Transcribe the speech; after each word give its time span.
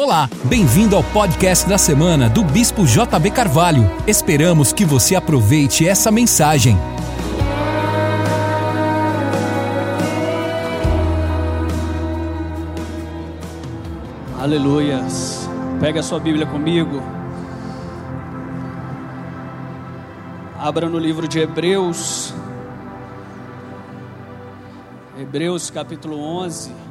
Olá, 0.00 0.30
bem-vindo 0.44 0.94
ao 0.94 1.02
podcast 1.02 1.68
da 1.68 1.76
semana 1.76 2.30
do 2.30 2.44
Bispo 2.44 2.86
JB 2.86 3.32
Carvalho. 3.32 3.82
Esperamos 4.06 4.72
que 4.72 4.84
você 4.84 5.16
aproveite 5.16 5.88
essa 5.88 6.08
mensagem. 6.12 6.76
Aleluias. 14.40 15.50
Pega 15.80 15.98
a 15.98 16.02
sua 16.04 16.20
Bíblia 16.20 16.46
comigo. 16.46 17.02
Abra 20.56 20.88
no 20.88 21.00
livro 21.00 21.26
de 21.26 21.40
Hebreus. 21.40 22.32
Hebreus 25.18 25.70
capítulo 25.70 26.20
11. 26.20 26.87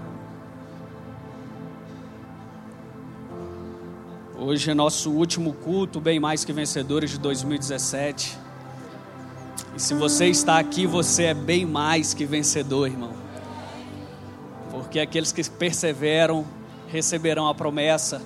Hoje 4.49 4.71
é 4.71 4.73
nosso 4.73 5.11
último 5.11 5.51
culto, 5.51 5.99
bem 5.99 6.21
mais 6.21 6.45
que 6.45 6.53
vencedores 6.53 7.09
de 7.09 7.19
2017. 7.19 8.39
E 9.75 9.81
se 9.81 9.93
você 9.93 10.27
está 10.27 10.57
aqui, 10.57 10.87
você 10.87 11.23
é 11.23 11.33
bem 11.33 11.65
mais 11.65 12.13
que 12.13 12.25
vencedor, 12.25 12.87
irmão. 12.87 13.11
Porque 14.71 15.01
aqueles 15.01 15.33
que 15.33 15.43
perseveram 15.49 16.45
receberão 16.87 17.49
a 17.49 17.53
promessa. 17.53 18.21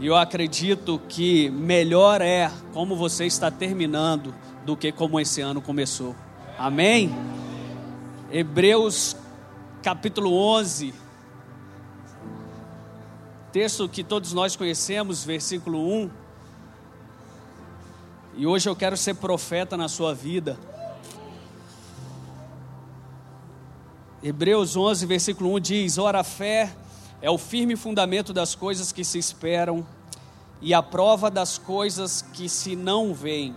E 0.00 0.08
eu 0.08 0.16
acredito 0.16 1.00
que 1.08 1.48
melhor 1.50 2.20
é 2.20 2.50
como 2.72 2.96
você 2.96 3.24
está 3.26 3.48
terminando 3.48 4.34
do 4.66 4.76
que 4.76 4.90
como 4.90 5.20
esse 5.20 5.40
ano 5.40 5.62
começou. 5.62 6.16
Amém? 6.58 7.14
Hebreus 8.32 9.14
capítulo 9.84 10.34
11, 10.34 10.92
texto 13.52 13.88
que 13.88 14.04
todos 14.04 14.32
nós 14.32 14.54
conhecemos, 14.54 15.24
versículo 15.24 15.84
1. 16.04 16.10
E 18.36 18.46
hoje 18.46 18.68
eu 18.68 18.76
quero 18.76 18.96
ser 18.96 19.14
profeta 19.14 19.76
na 19.76 19.88
sua 19.88 20.14
vida. 20.14 20.56
Hebreus 24.22 24.76
11, 24.76 25.04
versículo 25.04 25.54
1 25.54 25.60
diz: 25.60 25.98
Ora, 25.98 26.20
a 26.20 26.24
fé 26.24 26.72
é 27.20 27.28
o 27.28 27.36
firme 27.36 27.74
fundamento 27.74 28.32
das 28.32 28.54
coisas 28.54 28.92
que 28.92 29.04
se 29.04 29.18
esperam 29.18 29.84
e 30.60 30.72
a 30.72 30.82
prova 30.82 31.28
das 31.28 31.58
coisas 31.58 32.22
que 32.22 32.48
se 32.48 32.76
não 32.76 33.12
veem. 33.12 33.56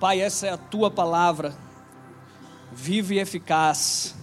Pai, 0.00 0.20
essa 0.20 0.46
é 0.46 0.50
a 0.50 0.56
tua 0.56 0.90
palavra, 0.90 1.54
viva 2.72 3.12
e 3.12 3.18
eficaz, 3.18 4.14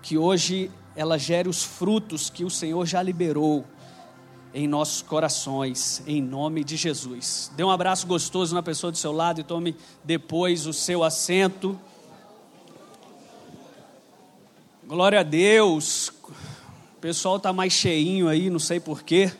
que 0.00 0.16
hoje 0.16 0.70
ela 0.98 1.16
gere 1.16 1.48
os 1.48 1.62
frutos 1.62 2.28
que 2.28 2.44
o 2.44 2.50
Senhor 2.50 2.84
já 2.84 3.00
liberou 3.00 3.64
em 4.52 4.66
nossos 4.66 5.00
corações, 5.00 6.02
em 6.08 6.20
nome 6.20 6.64
de 6.64 6.76
Jesus. 6.76 7.52
Dê 7.54 7.62
um 7.62 7.70
abraço 7.70 8.04
gostoso 8.04 8.52
na 8.52 8.64
pessoa 8.64 8.90
do 8.90 8.98
seu 8.98 9.12
lado 9.12 9.40
e 9.40 9.44
tome 9.44 9.76
depois 10.02 10.66
o 10.66 10.72
seu 10.72 11.04
assento. 11.04 11.78
Glória 14.84 15.20
a 15.20 15.22
Deus. 15.22 16.08
O 16.08 17.00
pessoal 17.00 17.36
está 17.36 17.52
mais 17.52 17.72
cheinho 17.72 18.26
aí, 18.26 18.50
não 18.50 18.58
sei 18.58 18.80
porquê. 18.80 19.32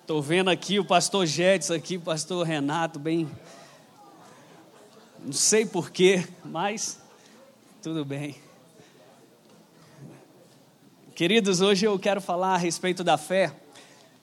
Estou 0.00 0.22
vendo 0.22 0.48
aqui 0.48 0.78
o 0.78 0.84
pastor 0.86 1.26
Jedson 1.26 1.74
aqui, 1.74 1.98
o 1.98 2.00
pastor 2.00 2.46
Renato, 2.46 2.98
bem. 2.98 3.30
Não 5.22 5.34
sei 5.34 5.66
porquê, 5.66 6.26
mas 6.42 6.98
tudo 7.82 8.02
bem. 8.02 8.41
Queridos, 11.14 11.60
hoje 11.60 11.84
eu 11.84 11.98
quero 11.98 12.22
falar 12.22 12.54
a 12.54 12.56
respeito 12.56 13.04
da 13.04 13.18
fé. 13.18 13.54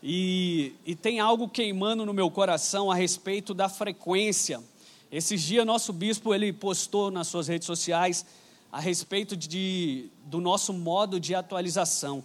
E, 0.02 0.74
e 0.84 0.96
tem 0.96 1.20
algo 1.20 1.48
queimando 1.48 2.04
no 2.04 2.12
meu 2.12 2.32
coração 2.32 2.90
a 2.90 2.96
respeito 2.96 3.54
da 3.54 3.70
frequência. 3.70 4.60
Esses 5.12 5.44
dias, 5.44 5.64
nosso 5.68 5.94
bispo 5.94 6.34
ele 6.34 6.52
postou 6.52 7.12
nas 7.12 7.28
suas 7.28 7.48
redes 7.48 7.68
sociais 7.68 8.26
a 8.72 8.80
respeito 8.80 9.38
de, 9.38 10.10
do 10.26 10.42
nosso 10.42 10.74
modo 10.74 11.20
de 11.20 11.36
atualização. 11.36 12.24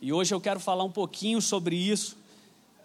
E 0.00 0.14
hoje 0.14 0.34
eu 0.34 0.40
quero 0.40 0.60
falar 0.60 0.84
um 0.84 0.90
pouquinho 0.90 1.42
sobre 1.42 1.76
isso, 1.76 2.16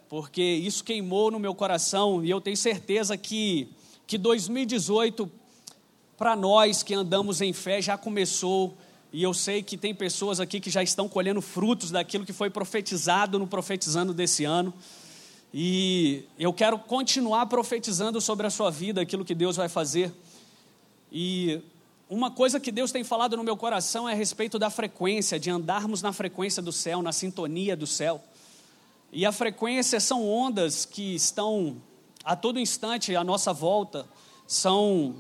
porque 0.10 0.44
isso 0.44 0.84
queimou 0.84 1.32
no 1.32 1.40
meu 1.40 1.56
coração 1.56 2.26
e 2.26 2.30
eu 2.30 2.42
tenho 2.42 2.58
certeza 2.58 3.16
que, 3.16 3.70
que 4.06 4.18
2018, 4.18 5.32
para 6.18 6.36
nós 6.36 6.84
que 6.84 6.94
andamos 6.94 7.40
em 7.40 7.54
fé, 7.54 7.82
já 7.82 7.98
começou. 7.98 8.76
E 9.12 9.24
eu 9.24 9.34
sei 9.34 9.64
que 9.64 9.76
tem 9.76 9.94
pessoas 9.94 10.40
aqui 10.40 10.60
que 10.60 10.70
já 10.70 10.84
estão 10.84 11.10
colhendo 11.10 11.42
frutos 11.42 11.90
daquilo 11.90 12.26
que 12.26 12.34
foi 12.34 12.50
profetizado 12.50 13.40
no 13.40 13.48
profetizando 13.48 14.14
desse 14.14 14.46
ano. 14.46 14.74
E 15.52 16.26
eu 16.38 16.54
quero 16.54 16.78
continuar 16.78 17.48
profetizando 17.48 18.22
sobre 18.22 18.46
a 18.46 18.52
sua 18.52 18.70
vida, 18.70 19.02
aquilo 19.02 19.26
que 19.26 19.34
Deus 19.34 19.56
vai 19.56 19.68
fazer. 19.68 20.14
E 21.12 21.60
uma 22.08 22.30
coisa 22.30 22.60
que 22.60 22.72
Deus 22.72 22.92
tem 22.92 23.04
falado 23.04 23.36
no 23.36 23.44
meu 23.44 23.58
coração 23.58 24.08
é 24.08 24.14
a 24.14 24.16
respeito 24.16 24.60
da 24.60 24.70
frequência, 24.70 25.40
de 25.40 25.50
andarmos 25.50 26.04
na 26.04 26.14
frequência 26.14 26.62
do 26.62 26.72
céu, 26.72 27.02
na 27.02 27.12
sintonia 27.12 27.76
do 27.76 27.88
céu. 27.88 28.24
E 29.12 29.26
a 29.26 29.32
frequência 29.32 30.00
são 30.00 30.28
ondas 30.28 30.86
que 30.86 31.16
estão 31.16 31.82
a 32.24 32.36
todo 32.36 32.60
instante 32.60 33.16
à 33.16 33.24
nossa 33.24 33.52
volta, 33.52 34.08
são 34.46 35.16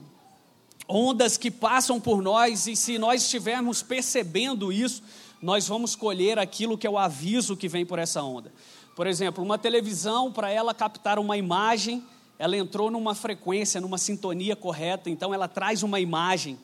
ondas 0.90 1.38
que 1.38 1.52
passam 1.52 2.02
por 2.02 2.20
nós 2.20 2.66
e 2.66 2.76
se 2.76 2.98
nós 2.98 3.22
estivermos 3.22 3.84
percebendo 3.84 4.74
isso, 4.74 5.04
nós 5.40 5.68
vamos 5.68 5.96
colher 5.96 6.40
aquilo 6.40 6.78
que 6.78 6.88
é 6.88 6.90
o 6.90 6.98
aviso 6.98 7.56
que 7.56 7.70
vem 7.70 7.86
por 7.86 8.00
essa 8.00 8.24
onda. 8.24 8.52
Por 8.96 9.06
exemplo, 9.06 9.44
uma 9.44 9.58
televisão, 9.58 10.32
para 10.32 10.50
ela 10.50 10.74
captar 10.74 11.20
uma 11.20 11.38
imagem, 11.38 12.04
ela 12.40 12.58
entrou 12.58 12.90
numa 12.90 13.14
frequência, 13.14 13.80
numa 13.80 13.98
sintonia 13.98 14.56
correta, 14.56 15.10
então 15.10 15.34
ela 15.34 15.48
traz 15.48 15.84
uma 15.84 16.00
imagem. 16.00 16.58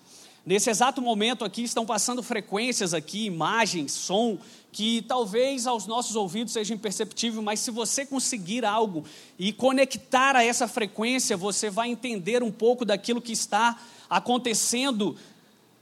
Nesse 0.46 0.70
exato 0.70 1.02
momento 1.02 1.44
aqui 1.44 1.64
estão 1.64 1.88
passando 1.88 2.22
frequências 2.22 2.94
aqui, 2.94 3.26
imagens, 3.26 3.94
som, 3.94 4.38
que 4.72 5.02
talvez 5.08 5.66
aos 5.66 5.88
nossos 5.88 6.16
ouvidos 6.16 6.54
seja 6.54 6.72
imperceptível, 6.72 7.42
mas 7.42 7.62
se 7.62 7.72
você 7.72 8.06
conseguir 8.06 8.64
algo 8.64 9.04
e 9.40 9.52
conectar 9.52 10.36
a 10.36 10.44
essa 10.44 10.68
frequência, 10.68 11.36
você 11.36 11.70
vai 11.72 11.90
entender 11.90 12.44
um 12.44 12.52
pouco 12.52 12.86
daquilo 12.86 13.22
que 13.22 13.32
está 13.32 13.80
acontecendo 14.08 15.18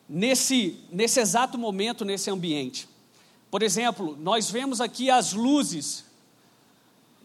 nesse, 0.07 0.80
nesse 0.90 1.19
exato 1.19 1.57
momento, 1.57 2.06
nesse 2.06 2.30
ambiente. 2.30 2.88
Por 3.51 3.63
exemplo, 3.63 4.18
nós 4.22 4.50
vemos 4.50 4.80
aqui 4.80 5.09
as 5.09 5.34
luzes, 5.34 6.06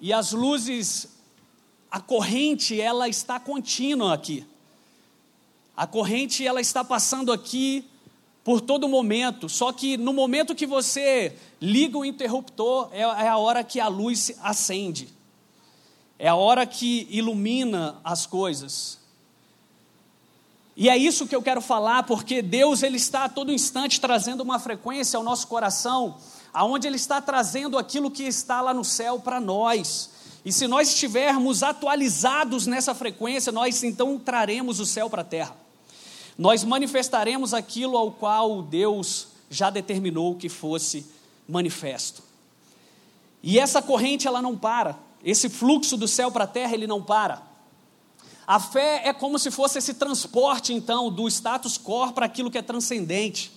e 0.00 0.12
as 0.12 0.32
luzes, 0.32 1.09
a 1.88 2.00
corrente, 2.00 2.81
ela 2.81 3.09
está 3.09 3.38
contínua 3.38 4.12
aqui. 4.12 4.44
A 5.78 5.86
corrente 5.86 6.44
ela 6.44 6.60
está 6.60 6.82
passando 6.82 7.30
aqui 7.30 7.88
por 8.42 8.60
todo 8.60 8.88
momento, 8.88 9.48
só 9.48 9.72
que 9.72 9.96
no 9.96 10.12
momento 10.12 10.52
que 10.52 10.66
você 10.66 11.36
liga 11.60 11.96
o 11.96 12.04
interruptor, 12.04 12.88
é, 12.90 13.02
é 13.02 13.28
a 13.28 13.36
hora 13.36 13.62
que 13.62 13.78
a 13.78 13.86
luz 13.86 14.32
acende, 14.42 15.08
é 16.18 16.26
a 16.26 16.34
hora 16.34 16.66
que 16.66 17.06
ilumina 17.08 18.00
as 18.02 18.26
coisas. 18.26 18.98
E 20.76 20.88
é 20.88 20.96
isso 20.96 21.28
que 21.28 21.36
eu 21.36 21.42
quero 21.42 21.60
falar, 21.60 22.02
porque 22.02 22.42
Deus 22.42 22.82
ele 22.82 22.96
está 22.96 23.26
a 23.26 23.28
todo 23.28 23.52
instante 23.52 24.00
trazendo 24.00 24.40
uma 24.40 24.58
frequência 24.58 25.16
ao 25.16 25.22
nosso 25.22 25.46
coração, 25.46 26.16
aonde 26.52 26.88
ele 26.88 26.96
está 26.96 27.20
trazendo 27.20 27.78
aquilo 27.78 28.10
que 28.10 28.24
está 28.24 28.60
lá 28.60 28.74
no 28.74 28.84
céu 28.84 29.20
para 29.20 29.38
nós. 29.38 30.10
E 30.44 30.52
se 30.52 30.66
nós 30.66 30.88
estivermos 30.88 31.62
atualizados 31.62 32.66
nessa 32.66 32.96
frequência, 32.96 33.52
nós 33.52 33.84
então 33.84 34.18
traremos 34.18 34.80
o 34.80 34.84
céu 34.84 35.08
para 35.08 35.22
a 35.22 35.24
terra 35.24 35.68
nós 36.38 36.62
manifestaremos 36.62 37.52
aquilo 37.52 37.99
ao 37.99 38.12
qual 38.12 38.62
Deus 38.62 39.26
já 39.50 39.70
determinou 39.70 40.37
que 40.37 40.49
fosse 40.49 41.05
manifesto. 41.49 42.23
E 43.43 43.58
essa 43.58 43.82
corrente 43.82 44.29
ela 44.29 44.40
não 44.40 44.56
para, 44.56 44.96
esse 45.25 45.49
fluxo 45.49 45.96
do 45.96 46.06
céu 46.06 46.31
para 46.31 46.44
a 46.44 46.46
terra 46.46 46.75
ele 46.75 46.87
não 46.87 47.02
para. 47.02 47.43
A 48.46 48.61
fé 48.61 49.02
é 49.05 49.12
como 49.12 49.38
se 49.38 49.50
fosse 49.50 49.79
esse 49.79 49.94
transporte 49.94 50.73
então 50.73 51.11
do 51.11 51.26
status 51.29 51.76
quo 51.76 52.12
para 52.12 52.26
aquilo 52.26 52.50
que 52.50 52.58
é 52.58 52.62
transcendente. 52.62 53.50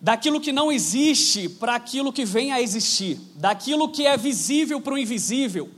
Daquilo 0.00 0.40
que 0.40 0.52
não 0.52 0.72
existe 0.72 1.48
para 1.48 1.74
aquilo 1.74 2.12
que 2.12 2.24
vem 2.24 2.52
a 2.52 2.60
existir, 2.60 3.20
daquilo 3.36 3.88
que 3.88 4.06
é 4.06 4.16
visível 4.16 4.80
para 4.80 4.94
o 4.94 4.98
invisível, 4.98 5.70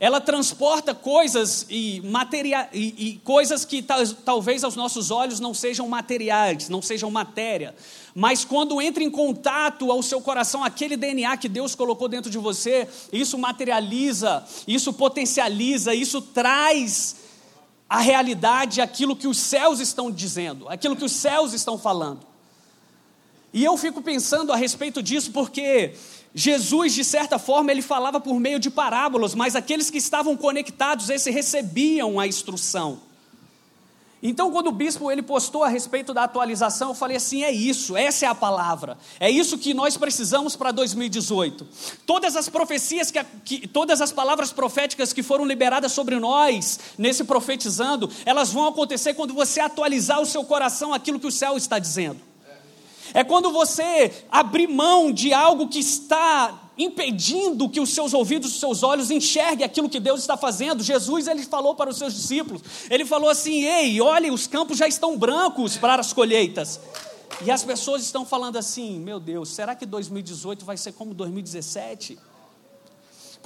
ela 0.00 0.20
transporta 0.20 0.94
coisas 0.94 1.66
e, 1.68 2.00
materia, 2.02 2.68
e, 2.72 2.94
e 3.08 3.20
coisas 3.24 3.64
que 3.64 3.82
talvez 3.82 4.62
aos 4.62 4.76
nossos 4.76 5.10
olhos 5.10 5.40
não 5.40 5.52
sejam 5.52 5.88
materiais, 5.88 6.68
não 6.68 6.80
sejam 6.80 7.10
matéria, 7.10 7.74
mas 8.14 8.44
quando 8.44 8.80
entra 8.80 9.02
em 9.02 9.10
contato 9.10 9.90
ao 9.90 10.02
seu 10.02 10.20
coração 10.20 10.62
aquele 10.62 10.96
DNA 10.96 11.36
que 11.36 11.48
Deus 11.48 11.74
colocou 11.74 12.08
dentro 12.08 12.30
de 12.30 12.38
você, 12.38 12.88
isso 13.12 13.36
materializa, 13.36 14.44
isso 14.66 14.92
potencializa, 14.92 15.94
isso 15.94 16.22
traz 16.22 17.16
a 17.88 18.00
realidade 18.00 18.80
aquilo 18.80 19.16
que 19.16 19.26
os 19.26 19.38
céus 19.38 19.80
estão 19.80 20.10
dizendo, 20.10 20.68
aquilo 20.68 20.94
que 20.94 21.04
os 21.04 21.12
céus 21.12 21.52
estão 21.52 21.78
falando. 21.78 22.20
E 23.52 23.64
eu 23.64 23.76
fico 23.76 24.02
pensando 24.02 24.52
a 24.52 24.56
respeito 24.56 25.02
disso 25.02 25.32
porque 25.32 25.94
Jesus, 26.34 26.94
de 26.94 27.04
certa 27.04 27.38
forma, 27.38 27.70
ele 27.70 27.82
falava 27.82 28.20
por 28.20 28.38
meio 28.38 28.58
de 28.58 28.70
parábolas, 28.70 29.34
mas 29.34 29.56
aqueles 29.56 29.90
que 29.90 29.98
estavam 29.98 30.36
conectados, 30.36 31.10
esse 31.10 31.30
recebiam 31.30 32.20
a 32.20 32.26
instrução. 32.26 33.00
Então, 34.20 34.50
quando 34.50 34.66
o 34.66 34.72
bispo 34.72 35.12
ele 35.12 35.22
postou 35.22 35.62
a 35.62 35.68
respeito 35.68 36.12
da 36.12 36.24
atualização, 36.24 36.88
eu 36.88 36.94
falei 36.94 37.16
assim: 37.16 37.44
é 37.44 37.52
isso, 37.52 37.96
essa 37.96 38.26
é 38.26 38.28
a 38.28 38.34
palavra, 38.34 38.98
é 39.20 39.30
isso 39.30 39.56
que 39.56 39.72
nós 39.72 39.96
precisamos 39.96 40.56
para 40.56 40.72
2018. 40.72 41.66
Todas 42.04 42.34
as 42.34 42.48
profecias, 42.48 43.12
que, 43.12 43.24
que, 43.44 43.68
todas 43.68 44.00
as 44.00 44.10
palavras 44.10 44.52
proféticas 44.52 45.12
que 45.12 45.22
foram 45.22 45.44
liberadas 45.44 45.92
sobre 45.92 46.18
nós, 46.18 46.80
nesse 46.98 47.22
profetizando, 47.22 48.10
elas 48.26 48.50
vão 48.50 48.66
acontecer 48.66 49.14
quando 49.14 49.32
você 49.32 49.60
atualizar 49.60 50.20
o 50.20 50.26
seu 50.26 50.42
coração 50.42 50.92
aquilo 50.92 51.20
que 51.20 51.26
o 51.26 51.32
céu 51.32 51.56
está 51.56 51.78
dizendo. 51.78 52.28
É 53.14 53.24
quando 53.24 53.50
você 53.50 54.24
abrir 54.30 54.66
mão 54.66 55.12
de 55.12 55.32
algo 55.32 55.68
que 55.68 55.78
está 55.78 56.68
impedindo 56.78 57.68
que 57.68 57.80
os 57.80 57.90
seus 57.90 58.14
ouvidos, 58.14 58.52
os 58.52 58.60
seus 58.60 58.82
olhos 58.82 59.10
enxerguem 59.10 59.64
aquilo 59.64 59.88
que 59.88 59.98
Deus 59.98 60.20
está 60.20 60.36
fazendo. 60.36 60.82
Jesus 60.82 61.26
ele 61.26 61.42
falou 61.42 61.74
para 61.74 61.90
os 61.90 61.98
seus 61.98 62.14
discípulos, 62.14 62.62
ele 62.88 63.04
falou 63.04 63.28
assim: 63.28 63.64
"Ei, 63.64 64.00
olhem, 64.00 64.30
os 64.30 64.46
campos 64.46 64.78
já 64.78 64.86
estão 64.86 65.18
brancos 65.18 65.76
para 65.76 66.00
as 66.00 66.12
colheitas". 66.12 66.80
E 67.44 67.50
as 67.50 67.64
pessoas 67.64 68.02
estão 68.02 68.24
falando 68.24 68.56
assim: 68.56 69.00
"Meu 69.00 69.18
Deus, 69.18 69.48
será 69.50 69.74
que 69.74 69.84
2018 69.84 70.64
vai 70.64 70.76
ser 70.76 70.92
como 70.92 71.12
2017?" 71.12 72.18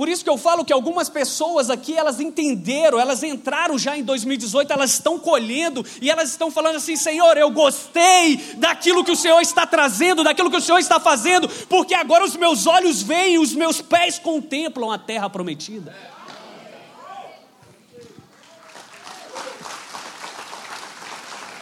Por 0.03 0.09
isso 0.09 0.25
que 0.25 0.31
eu 0.31 0.37
falo 0.37 0.65
que 0.65 0.73
algumas 0.73 1.09
pessoas 1.09 1.71
aqui, 1.71 1.97
elas 1.97 2.19
entenderam, 2.19 2.99
elas 2.99 3.23
entraram 3.23 3.79
já 3.79 3.97
em 3.97 4.03
2018, 4.03 4.73
elas 4.73 4.95
estão 4.95 5.17
colhendo 5.17 5.87
e 6.01 6.11
elas 6.11 6.31
estão 6.31 6.51
falando 6.51 6.75
assim: 6.75 6.97
Senhor, 6.97 7.37
eu 7.37 7.49
gostei 7.53 8.37
daquilo 8.57 9.05
que 9.05 9.13
o 9.13 9.17
Senhor 9.17 9.41
está 9.41 9.65
trazendo, 9.65 10.25
daquilo 10.25 10.51
que 10.51 10.57
o 10.57 10.61
Senhor 10.61 10.81
está 10.81 10.99
fazendo, 10.99 11.49
porque 11.69 11.95
agora 11.95 12.25
os 12.25 12.37
meus 12.37 12.67
olhos 12.67 13.01
veem, 13.01 13.39
os 13.39 13.55
meus 13.55 13.81
pés 13.81 14.19
contemplam 14.19 14.91
a 14.91 14.99
terra 14.99 15.31
prometida. 15.31 15.95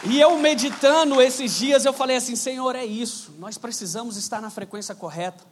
E 0.03 0.19
eu 0.19 0.35
meditando 0.39 1.21
esses 1.21 1.59
dias, 1.59 1.85
eu 1.85 1.93
falei 1.93 2.17
assim: 2.17 2.35
Senhor, 2.35 2.75
é 2.75 2.83
isso, 2.83 3.35
nós 3.37 3.59
precisamos 3.59 4.17
estar 4.17 4.41
na 4.41 4.49
frequência 4.49 4.95
correta, 4.95 5.43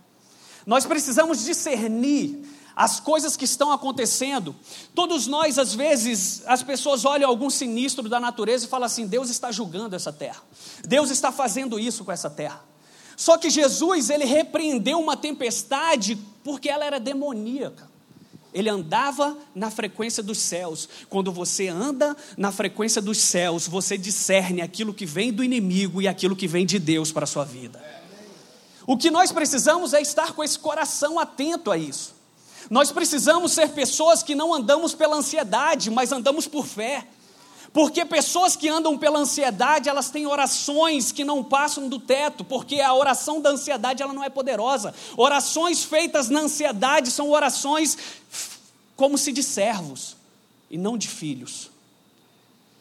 nós 0.65 0.87
precisamos 0.87 1.45
discernir 1.45 2.57
as 2.79 2.97
coisas 2.97 3.35
que 3.35 3.43
estão 3.43 3.73
acontecendo. 3.73 4.55
Todos 4.95 5.27
nós, 5.27 5.59
às 5.59 5.75
vezes, 5.75 6.43
as 6.45 6.63
pessoas 6.63 7.03
olham 7.03 7.29
algum 7.29 7.49
sinistro 7.49 8.07
da 8.07 8.21
natureza 8.21 8.65
e 8.65 8.69
falam 8.69 8.85
assim: 8.85 9.05
Deus 9.05 9.29
está 9.29 9.51
julgando 9.51 9.97
essa 9.97 10.13
terra, 10.13 10.41
Deus 10.87 11.09
está 11.09 11.29
fazendo 11.29 11.77
isso 11.77 12.05
com 12.05 12.11
essa 12.13 12.29
terra. 12.29 12.63
Só 13.17 13.37
que 13.37 13.49
Jesus, 13.49 14.09
ele 14.09 14.23
repreendeu 14.23 14.97
uma 14.97 15.17
tempestade 15.17 16.17
porque 16.41 16.69
ela 16.69 16.85
era 16.85 17.01
demoníaca. 17.01 17.89
Ele 18.53 18.69
andava 18.69 19.37
na 19.53 19.69
frequência 19.69 20.23
dos 20.23 20.37
céus. 20.37 20.87
Quando 21.09 21.33
você 21.33 21.67
anda 21.67 22.15
na 22.37 22.49
frequência 22.49 23.01
dos 23.01 23.17
céus, 23.17 23.67
você 23.67 23.97
discerne 23.97 24.61
aquilo 24.61 24.93
que 24.93 25.05
vem 25.05 25.33
do 25.33 25.43
inimigo 25.43 26.01
e 26.01 26.07
aquilo 26.07 26.33
que 26.33 26.47
vem 26.47 26.65
de 26.65 26.79
Deus 26.79 27.11
para 27.11 27.25
a 27.25 27.27
sua 27.27 27.43
vida. 27.43 27.83
O 28.87 28.97
que 28.97 29.11
nós 29.11 29.33
precisamos 29.33 29.93
é 29.93 30.01
estar 30.01 30.31
com 30.31 30.41
esse 30.41 30.57
coração 30.57 31.19
atento 31.19 31.71
a 31.71 31.77
isso. 31.77 32.18
Nós 32.69 32.91
precisamos 32.91 33.51
ser 33.51 33.69
pessoas 33.69 34.21
que 34.21 34.35
não 34.35 34.53
andamos 34.53 34.93
pela 34.93 35.15
ansiedade, 35.15 35.89
mas 35.89 36.11
andamos 36.11 36.47
por 36.47 36.65
fé. 36.65 37.07
Porque 37.73 38.03
pessoas 38.03 38.55
que 38.55 38.67
andam 38.67 38.97
pela 38.97 39.19
ansiedade, 39.19 39.89
elas 39.89 40.09
têm 40.09 40.25
orações 40.25 41.11
que 41.11 41.23
não 41.23 41.43
passam 41.43 41.87
do 41.87 41.99
teto, 41.99 42.43
porque 42.43 42.81
a 42.81 42.93
oração 42.93 43.41
da 43.41 43.51
ansiedade 43.51 44.01
ela 44.01 44.13
não 44.13 44.23
é 44.23 44.29
poderosa. 44.29 44.93
Orações 45.15 45.83
feitas 45.83 46.29
na 46.29 46.41
ansiedade 46.41 47.11
são 47.11 47.29
orações 47.29 47.97
como 48.95 49.17
se 49.17 49.31
de 49.31 49.43
servos 49.43 50.15
e 50.69 50.77
não 50.77 50.97
de 50.97 51.07
filhos. 51.07 51.69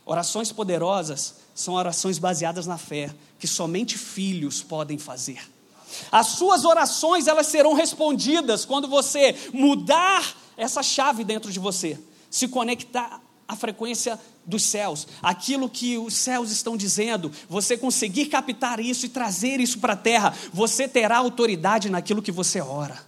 Orações 0.05 0.51
poderosas 0.51 1.35
são 1.55 1.75
orações 1.75 2.19
baseadas 2.19 2.67
na 2.67 2.79
fé, 2.79 3.15
que 3.39 3.47
somente 3.47 3.99
filhos 3.99 4.63
podem 4.63 4.97
fazer. 4.97 5.58
As 6.11 6.29
suas 6.29 6.65
orações 6.65 7.27
elas 7.27 7.47
serão 7.47 7.75
respondidas 7.75 8.65
quando 8.65 8.89
você 8.89 9.35
mudar 9.53 10.37
essa 10.57 10.83
chave 10.83 11.25
dentro 11.25 11.53
de 11.53 11.59
você, 11.59 11.99
se 12.31 12.49
conectar 12.49 13.21
à 13.47 13.57
frequência 13.57 14.19
dos 14.45 14.63
céus, 14.63 15.07
aquilo 15.23 15.69
que 15.69 15.99
os 15.99 16.15
céus 16.15 16.51
estão 16.51 16.77
dizendo, 16.77 17.31
você 17.49 17.77
conseguir 17.77 18.27
captar 18.27 18.81
isso 18.81 19.07
e 19.07 19.09
trazer 19.09 19.61
isso 19.61 19.79
para 19.79 19.93
a 19.93 19.97
terra, 19.97 20.35
você 20.53 20.89
terá 20.89 21.19
autoridade 21.19 21.91
naquilo 21.91 22.23
que 22.23 22.33
você 22.33 22.61
ora. 22.61 23.07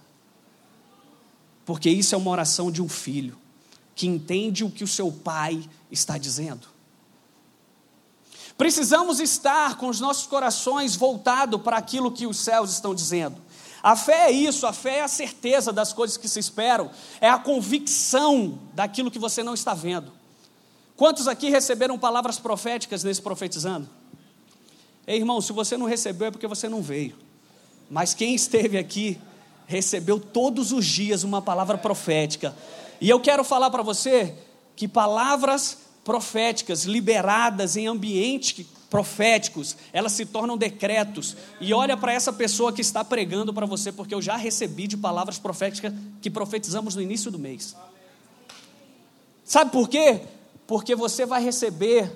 Porque 1.65 1.89
isso 1.89 2.15
é 2.15 2.17
uma 2.17 2.31
oração 2.31 2.71
de 2.71 2.81
um 2.81 2.89
filho 2.89 3.37
que 3.95 4.07
entende 4.07 4.63
o 4.63 4.71
que 4.71 4.83
o 4.83 4.87
seu 4.87 5.11
pai 5.11 5.63
está 5.91 6.17
dizendo. 6.17 6.70
Precisamos 8.61 9.19
estar 9.19 9.75
com 9.75 9.87
os 9.87 9.99
nossos 9.99 10.27
corações 10.27 10.95
voltados 10.95 11.59
para 11.63 11.77
aquilo 11.77 12.11
que 12.11 12.27
os 12.27 12.37
céus 12.37 12.71
estão 12.71 12.93
dizendo. 12.93 13.37
A 13.81 13.95
fé 13.95 14.27
é 14.27 14.31
isso, 14.31 14.67
a 14.67 14.71
fé 14.71 14.97
é 14.97 15.01
a 15.01 15.07
certeza 15.07 15.73
das 15.73 15.93
coisas 15.93 16.15
que 16.15 16.27
se 16.27 16.37
esperam, 16.37 16.91
é 17.19 17.27
a 17.27 17.39
convicção 17.39 18.59
daquilo 18.75 19.09
que 19.09 19.17
você 19.17 19.41
não 19.41 19.55
está 19.55 19.73
vendo. 19.73 20.11
Quantos 20.95 21.27
aqui 21.27 21.49
receberam 21.49 21.97
palavras 21.97 22.37
proféticas 22.37 23.03
nesse 23.03 23.19
profetizando? 23.19 23.89
Ei, 25.07 25.17
irmão, 25.17 25.41
se 25.41 25.51
você 25.51 25.75
não 25.75 25.87
recebeu 25.87 26.27
é 26.27 26.31
porque 26.31 26.45
você 26.45 26.69
não 26.69 26.83
veio. 26.83 27.17
Mas 27.89 28.13
quem 28.13 28.35
esteve 28.35 28.77
aqui 28.77 29.19
recebeu 29.65 30.19
todos 30.19 30.71
os 30.71 30.85
dias 30.85 31.23
uma 31.23 31.41
palavra 31.41 31.79
profética. 31.79 32.55
E 33.01 33.09
eu 33.09 33.19
quero 33.19 33.43
falar 33.43 33.71
para 33.71 33.81
você 33.81 34.35
que 34.75 34.87
palavras 34.87 35.79
proféticas 36.03 36.83
liberadas 36.83 37.77
em 37.77 37.87
ambientes 37.87 38.65
proféticos, 38.91 39.77
elas 39.93 40.11
se 40.11 40.25
tornam 40.25 40.57
decretos. 40.57 41.37
E 41.61 41.73
olha 41.73 41.95
para 41.95 42.11
essa 42.11 42.33
pessoa 42.33 42.73
que 42.73 42.81
está 42.81 43.05
pregando 43.05 43.53
para 43.53 43.65
você, 43.65 43.89
porque 43.89 44.13
eu 44.13 44.21
já 44.21 44.35
recebi 44.35 44.85
de 44.85 44.97
palavras 44.97 45.39
proféticas 45.39 45.93
que 46.21 46.29
profetizamos 46.29 46.93
no 46.93 47.01
início 47.01 47.31
do 47.31 47.39
mês. 47.39 47.73
Sabe 49.45 49.71
por 49.71 49.87
quê? 49.87 50.21
Porque 50.67 50.93
você 50.93 51.25
vai 51.25 51.41
receber 51.41 52.11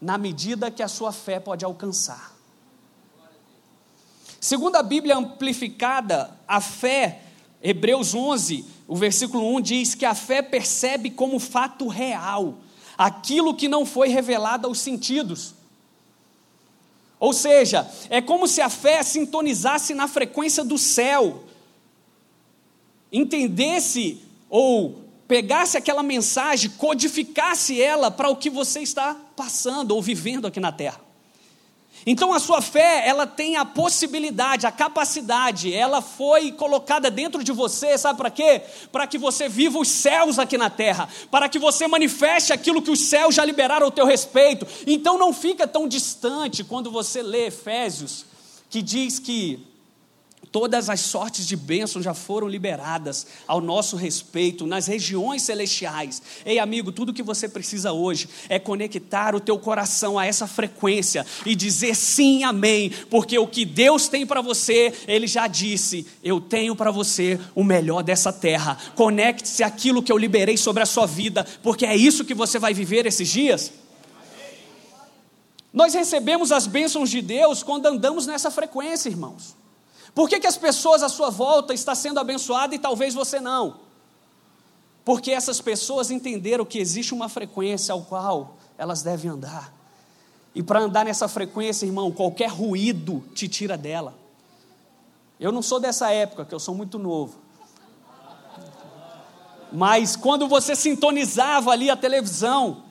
na 0.00 0.18
medida 0.18 0.68
que 0.68 0.82
a 0.82 0.88
sua 0.88 1.12
fé 1.12 1.38
pode 1.38 1.64
alcançar. 1.64 2.34
Segundo 4.40 4.76
a 4.76 4.82
Bíblia 4.82 5.16
amplificada, 5.16 6.36
a 6.46 6.60
fé, 6.60 7.22
Hebreus 7.62 8.14
11, 8.14 8.64
o 8.88 8.96
versículo 8.96 9.56
1 9.56 9.60
diz 9.60 9.94
que 9.94 10.04
a 10.04 10.14
fé 10.14 10.42
percebe 10.42 11.10
como 11.10 11.38
fato 11.38 11.86
real 11.86 12.58
aquilo 12.96 13.54
que 13.54 13.68
não 13.68 13.84
foi 13.84 14.08
revelado 14.08 14.66
aos 14.66 14.78
sentidos. 14.80 15.54
Ou 17.18 17.32
seja, 17.32 17.90
é 18.10 18.20
como 18.20 18.46
se 18.46 18.60
a 18.60 18.68
fé 18.68 19.02
sintonizasse 19.02 19.94
na 19.94 20.06
frequência 20.06 20.62
do 20.62 20.76
céu, 20.76 21.44
entendesse 23.10 24.22
ou 24.50 25.00
pegasse 25.26 25.76
aquela 25.76 26.02
mensagem, 26.02 26.70
codificasse 26.70 27.80
ela 27.80 28.10
para 28.10 28.28
o 28.28 28.36
que 28.36 28.50
você 28.50 28.80
está 28.80 29.16
passando 29.34 29.92
ou 29.92 30.02
vivendo 30.02 30.46
aqui 30.46 30.60
na 30.60 30.72
terra. 30.72 31.05
Então 32.04 32.32
a 32.32 32.38
sua 32.38 32.60
fé, 32.60 33.06
ela 33.06 33.26
tem 33.26 33.56
a 33.56 33.64
possibilidade, 33.64 34.66
a 34.66 34.72
capacidade, 34.72 35.72
ela 35.72 36.02
foi 36.02 36.52
colocada 36.52 37.10
dentro 37.10 37.42
de 37.42 37.52
você, 37.52 37.96
sabe 37.96 38.18
para 38.18 38.30
quê? 38.30 38.62
Para 38.92 39.06
que 39.06 39.18
você 39.18 39.48
viva 39.48 39.78
os 39.78 39.88
céus 39.88 40.38
aqui 40.38 40.58
na 40.58 40.70
terra, 40.70 41.08
para 41.30 41.48
que 41.48 41.58
você 41.58 41.86
manifeste 41.86 42.52
aquilo 42.52 42.82
que 42.82 42.90
os 42.90 43.00
céus 43.00 43.34
já 43.34 43.44
liberaram 43.44 43.86
ao 43.86 43.92
teu 43.92 44.06
respeito. 44.06 44.66
Então 44.86 45.18
não 45.18 45.32
fica 45.32 45.66
tão 45.66 45.88
distante 45.88 46.62
quando 46.62 46.90
você 46.90 47.22
lê 47.22 47.46
Efésios, 47.46 48.24
que 48.68 48.82
diz 48.82 49.18
que 49.18 49.75
Todas 50.56 50.88
as 50.88 51.00
sortes 51.00 51.46
de 51.46 51.54
bênçãos 51.54 52.02
já 52.02 52.14
foram 52.14 52.48
liberadas 52.48 53.26
ao 53.46 53.60
nosso 53.60 53.94
respeito 53.94 54.66
nas 54.66 54.86
regiões 54.86 55.42
celestiais. 55.42 56.22
Ei, 56.46 56.58
amigo, 56.58 56.90
tudo 56.90 57.12
que 57.12 57.22
você 57.22 57.46
precisa 57.46 57.92
hoje 57.92 58.26
é 58.48 58.58
conectar 58.58 59.34
o 59.34 59.40
teu 59.40 59.58
coração 59.58 60.18
a 60.18 60.24
essa 60.24 60.46
frequência 60.46 61.26
e 61.44 61.54
dizer 61.54 61.94
sim, 61.94 62.42
amém, 62.42 62.90
porque 63.10 63.38
o 63.38 63.46
que 63.46 63.66
Deus 63.66 64.08
tem 64.08 64.24
para 64.24 64.40
você, 64.40 64.94
Ele 65.06 65.26
já 65.26 65.46
disse: 65.46 66.06
Eu 66.24 66.40
tenho 66.40 66.74
para 66.74 66.90
você 66.90 67.38
o 67.54 67.62
melhor 67.62 68.02
dessa 68.02 68.32
terra. 68.32 68.78
Conecte-se 68.94 69.62
àquilo 69.62 70.02
que 70.02 70.10
eu 70.10 70.16
liberei 70.16 70.56
sobre 70.56 70.82
a 70.82 70.86
sua 70.86 71.04
vida, 71.04 71.46
porque 71.62 71.84
é 71.84 71.94
isso 71.94 72.24
que 72.24 72.32
você 72.32 72.58
vai 72.58 72.72
viver 72.72 73.04
esses 73.04 73.28
dias. 73.28 73.74
Nós 75.70 75.92
recebemos 75.92 76.50
as 76.50 76.66
bênçãos 76.66 77.10
de 77.10 77.20
Deus 77.20 77.62
quando 77.62 77.84
andamos 77.84 78.26
nessa 78.26 78.50
frequência, 78.50 79.10
irmãos. 79.10 79.65
Por 80.16 80.30
que, 80.30 80.40
que 80.40 80.46
as 80.46 80.56
pessoas 80.56 81.02
à 81.02 81.10
sua 81.10 81.28
volta 81.28 81.74
estão 81.74 81.94
sendo 81.94 82.18
abençoadas 82.18 82.74
e 82.74 82.78
talvez 82.78 83.12
você 83.12 83.38
não? 83.38 83.80
Porque 85.04 85.30
essas 85.30 85.60
pessoas 85.60 86.10
entenderam 86.10 86.64
que 86.64 86.78
existe 86.78 87.12
uma 87.12 87.28
frequência 87.28 87.92
ao 87.92 88.00
qual 88.00 88.56
elas 88.78 89.02
devem 89.02 89.30
andar. 89.30 89.74
E 90.54 90.62
para 90.62 90.80
andar 90.80 91.04
nessa 91.04 91.28
frequência, 91.28 91.84
irmão, 91.84 92.10
qualquer 92.10 92.48
ruído 92.48 93.22
te 93.34 93.46
tira 93.46 93.76
dela. 93.76 94.14
Eu 95.38 95.52
não 95.52 95.60
sou 95.60 95.78
dessa 95.78 96.10
época, 96.10 96.46
que 96.46 96.54
eu 96.54 96.60
sou 96.60 96.74
muito 96.74 96.98
novo. 96.98 97.36
Mas 99.70 100.16
quando 100.16 100.48
você 100.48 100.74
sintonizava 100.74 101.72
ali 101.72 101.90
a 101.90 101.96
televisão, 101.96 102.84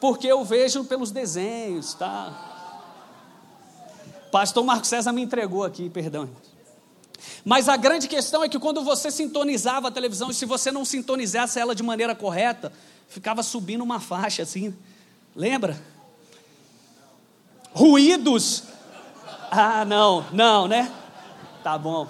porque 0.00 0.26
eu 0.26 0.44
vejo 0.44 0.82
pelos 0.82 1.12
desenhos, 1.12 1.94
tá? 1.94 2.50
Pastor 4.34 4.64
Marcos 4.64 4.88
César 4.88 5.12
me 5.12 5.22
entregou 5.22 5.62
aqui, 5.62 5.88
perdão. 5.88 6.28
Mas 7.44 7.68
a 7.68 7.76
grande 7.76 8.08
questão 8.08 8.42
é 8.42 8.48
que 8.48 8.58
quando 8.58 8.82
você 8.82 9.08
sintonizava 9.08 9.86
a 9.86 9.90
televisão, 9.92 10.28
e 10.28 10.34
se 10.34 10.44
você 10.44 10.72
não 10.72 10.84
sintonizasse 10.84 11.60
ela 11.60 11.72
de 11.72 11.84
maneira 11.84 12.16
correta, 12.16 12.72
ficava 13.08 13.44
subindo 13.44 13.84
uma 13.84 14.00
faixa 14.00 14.42
assim. 14.42 14.74
Lembra? 15.36 15.80
Ruídos. 17.72 18.64
Ah, 19.52 19.84
não, 19.84 20.26
não, 20.32 20.66
né? 20.66 20.92
Tá 21.62 21.78
bom. 21.78 22.08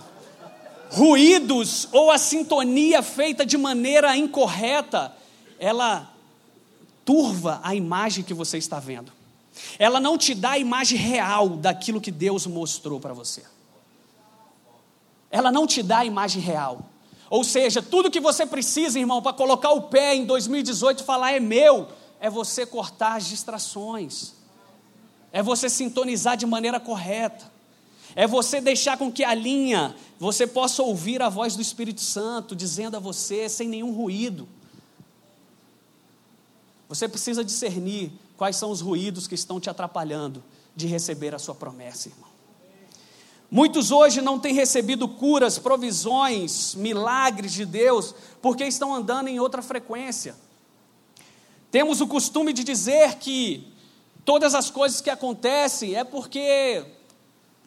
Ruídos 0.93 1.89
ou 1.93 2.11
a 2.11 2.17
sintonia 2.17 3.03
feita 3.03 3.45
de 3.45 3.59
maneira 3.59 4.17
incorreta, 4.17 5.15
ela 5.59 6.11
turva 7.05 7.61
a 7.63 7.75
imagem 7.75 8.25
que 8.25 8.33
você 8.33 8.57
está 8.57 8.81
vendo. 8.81 9.13
Ela 9.79 10.01
não 10.01 10.19
te 10.19 10.35
dá 10.35 10.53
a 10.53 10.59
imagem 10.59 10.99
real 10.99 11.51
daquilo 11.51 12.01
que 12.01 12.11
Deus 12.11 12.47
mostrou 12.47 12.99
para 13.01 13.13
você. 13.13 13.43
Ela 15.31 15.51
não 15.51 15.67
te 15.67 15.83
dá 15.83 15.99
a 15.99 16.05
imagem 16.05 16.41
real. 16.41 16.91
Ou 17.31 17.43
seja, 17.43 17.83
tudo 17.83 18.11
que 18.11 18.21
você 18.21 18.47
precisa, 18.47 18.99
irmão, 18.99 19.21
para 19.21 19.33
colocar 19.33 19.71
o 19.73 19.83
pé 19.83 20.15
em 20.15 20.25
2018 20.25 21.01
e 21.01 21.07
falar 21.07 21.33
é 21.33 21.41
meu, 21.41 21.89
é 22.21 22.31
você 22.31 22.65
cortar 22.65 23.17
as 23.17 23.27
distrações. 23.27 24.35
É 25.33 25.43
você 25.43 25.69
sintonizar 25.69 26.37
de 26.37 26.47
maneira 26.47 26.79
correta. 26.79 27.53
É 28.15 28.27
você 28.27 28.61
deixar 28.61 28.97
com 28.97 29.11
que 29.11 29.25
a 29.25 29.35
linha 29.35 29.97
você 30.19 30.47
possa 30.47 30.83
ouvir 30.83 31.21
a 31.21 31.29
voz 31.29 31.57
do 31.57 31.63
Espírito 31.63 32.01
Santo 32.01 32.55
dizendo 32.55 32.97
a 32.97 33.01
você 33.01 33.49
sem 33.49 33.69
nenhum 33.69 33.93
ruído. 33.93 34.49
Você 36.89 37.09
precisa 37.09 37.43
discernir 37.43 38.13
quais 38.37 38.57
são 38.57 38.71
os 38.71 38.81
ruídos 38.81 39.27
que 39.27 39.35
estão 39.35 39.61
te 39.61 39.71
atrapalhando 39.71 40.43
de 40.75 40.87
receber 40.87 41.35
a 41.35 41.39
sua 41.39 41.55
promessa, 41.55 42.09
irmão. 42.09 42.35
Muitos 43.51 43.91
hoje 43.91 44.21
não 44.21 44.39
têm 44.39 44.53
recebido 44.53 45.07
curas, 45.07 45.59
provisões, 45.59 46.75
milagres 46.75 47.53
de 47.53 47.65
Deus, 47.65 48.15
porque 48.43 48.65
estão 48.65 48.93
andando 48.93 49.29
em 49.29 49.39
outra 49.39 49.63
frequência. 49.63 50.35
Temos 51.71 52.01
o 52.01 52.07
costume 52.07 52.53
de 52.53 52.65
dizer 52.65 53.17
que 53.17 53.73
todas 54.25 54.55
as 54.55 54.71
coisas 54.71 55.01
que 55.01 55.11
acontecem 55.11 55.95
é 55.95 56.03
porque 56.03 56.85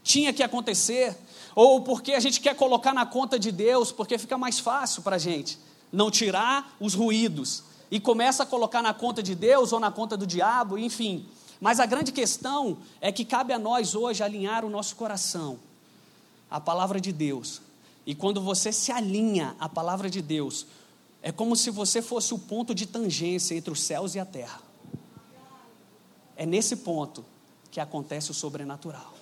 tinha 0.04 0.34
que 0.34 0.44
acontecer, 0.44 1.18
ou 1.56 1.82
porque 1.82 2.14
a 2.14 2.20
gente 2.20 2.40
quer 2.40 2.56
colocar 2.56 2.94
na 2.94 3.06
conta 3.06 3.38
de 3.38 3.52
Deus, 3.52 3.92
porque 3.92 4.18
fica 4.18 4.38
mais 4.38 4.60
fácil 4.60 5.02
para 5.02 5.16
a 5.16 5.20
gente 5.20 5.60
não 5.92 6.12
tirar 6.12 6.76
os 6.80 6.94
ruídos, 6.94 7.64
e 7.90 8.00
começa 8.00 8.44
a 8.44 8.46
colocar 8.46 8.82
na 8.82 8.94
conta 8.94 9.24
de 9.24 9.34
Deus 9.34 9.72
ou 9.72 9.80
na 9.80 9.92
conta 9.92 10.18
do 10.18 10.28
diabo, 10.28 10.78
enfim. 10.78 11.26
Mas 11.60 11.80
a 11.80 11.86
grande 11.86 12.12
questão 12.12 12.78
é 13.02 13.12
que 13.12 13.26
cabe 13.26 13.54
a 13.54 13.60
nós 13.60 13.96
hoje 13.96 14.24
alinhar 14.24 14.64
o 14.64 14.70
nosso 14.70 14.96
coração 14.96 15.58
à 16.50 16.60
palavra 16.60 17.00
de 17.00 17.12
Deus. 17.12 17.62
E 18.06 18.14
quando 18.14 18.42
você 18.42 18.72
se 18.72 18.92
alinha 18.92 19.56
à 19.60 19.68
palavra 19.68 20.10
de 20.10 20.22
Deus, 20.22 20.68
é 21.22 21.32
como 21.32 21.56
se 21.56 21.70
você 21.70 22.02
fosse 22.02 22.34
o 22.34 22.40
ponto 22.40 22.74
de 22.74 22.86
tangência 22.86 23.56
entre 23.56 23.72
os 23.72 23.82
céus 23.82 24.16
e 24.16 24.20
a 24.20 24.26
terra. 24.26 24.62
É 26.36 26.46
nesse 26.46 26.78
ponto 26.78 27.26
que 27.72 27.80
acontece 27.80 28.32
o 28.32 28.34
sobrenatural. 28.34 29.17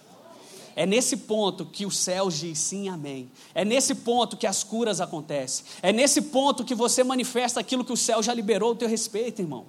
É 0.75 0.85
nesse 0.85 1.15
ponto 1.15 1.65
que 1.65 1.85
os 1.85 1.97
céus 1.97 2.37
diz 2.37 2.59
sim, 2.59 2.89
amém. 2.89 3.31
É 3.53 3.63
nesse 3.63 3.95
ponto 3.95 4.35
que 4.35 4.45
as 4.45 4.63
curas 4.63 4.99
acontecem. 4.99 5.65
É 5.81 5.93
nesse 5.93 6.21
ponto 6.21 6.65
que 6.65 6.75
você 6.75 7.03
manifesta 7.03 7.59
aquilo 7.59 7.85
que 7.85 7.93
o 7.93 7.97
céu 7.97 8.21
já 8.21 8.33
liberou 8.33 8.69
ao 8.69 8.75
teu 8.75 8.89
respeito, 8.89 9.41
irmão. 9.41 9.65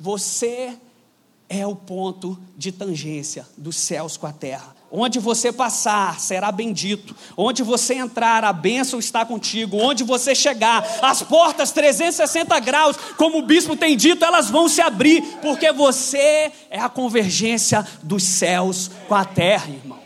Você 0.00 0.76
é 1.48 1.64
o 1.64 1.76
ponto 1.76 2.38
de 2.56 2.72
tangência 2.72 3.46
dos 3.56 3.76
céus 3.76 4.16
com 4.16 4.26
a 4.26 4.32
terra. 4.32 4.74
Onde 4.90 5.18
você 5.18 5.52
passar, 5.52 6.18
será 6.18 6.50
bendito. 6.50 7.14
Onde 7.36 7.62
você 7.62 7.94
entrar, 7.94 8.44
a 8.44 8.52
bênção 8.52 8.98
está 8.98 9.24
contigo. 9.24 9.76
Onde 9.76 10.02
você 10.04 10.34
chegar, 10.34 10.84
as 11.02 11.22
portas 11.22 11.70
360 11.72 12.58
graus, 12.60 12.96
como 13.16 13.38
o 13.38 13.42
bispo 13.42 13.76
tem 13.76 13.96
dito, 13.96 14.24
elas 14.24 14.48
vão 14.48 14.68
se 14.68 14.80
abrir, 14.80 15.22
porque 15.42 15.72
você 15.72 16.52
é 16.70 16.80
a 16.80 16.88
convergência 16.88 17.86
dos 18.02 18.22
céus 18.24 18.90
com 19.08 19.14
a 19.14 19.24
terra, 19.24 19.70
irmão. 19.70 20.05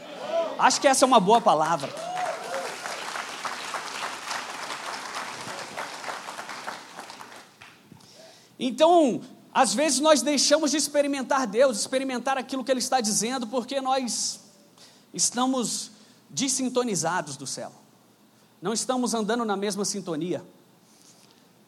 Acho 0.60 0.78
que 0.78 0.86
essa 0.86 1.04
é 1.04 1.08
uma 1.08 1.18
boa 1.18 1.40
palavra. 1.40 1.90
Então, 8.58 9.22
às 9.54 9.72
vezes 9.72 10.00
nós 10.00 10.20
deixamos 10.20 10.70
de 10.70 10.76
experimentar 10.76 11.46
Deus, 11.46 11.78
experimentar 11.78 12.36
aquilo 12.36 12.62
que 12.62 12.70
Ele 12.70 12.78
está 12.78 13.00
dizendo, 13.00 13.46
porque 13.46 13.80
nós 13.80 14.40
estamos 15.14 15.92
desintonizados 16.28 17.38
do 17.38 17.46
céu, 17.46 17.72
não 18.60 18.74
estamos 18.74 19.14
andando 19.14 19.46
na 19.46 19.56
mesma 19.56 19.86
sintonia. 19.86 20.44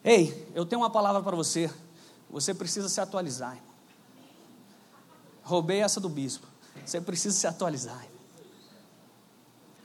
Ei, 0.03 0.47
eu 0.53 0.67
tenho 0.67 0.83
uma 0.83 0.89
palavra 0.91 1.23
para 1.23 1.35
você, 1.35 1.67
você 2.29 2.53
precisa 2.53 2.87
se 2.87 3.01
atualizar. 3.01 3.55
Irmão. 3.55 3.73
Roubei 5.41 5.81
essa 5.81 5.99
do 5.99 6.09
bispo, 6.09 6.45
você 6.85 7.01
precisa 7.01 7.35
se 7.35 7.47
atualizar. 7.47 8.12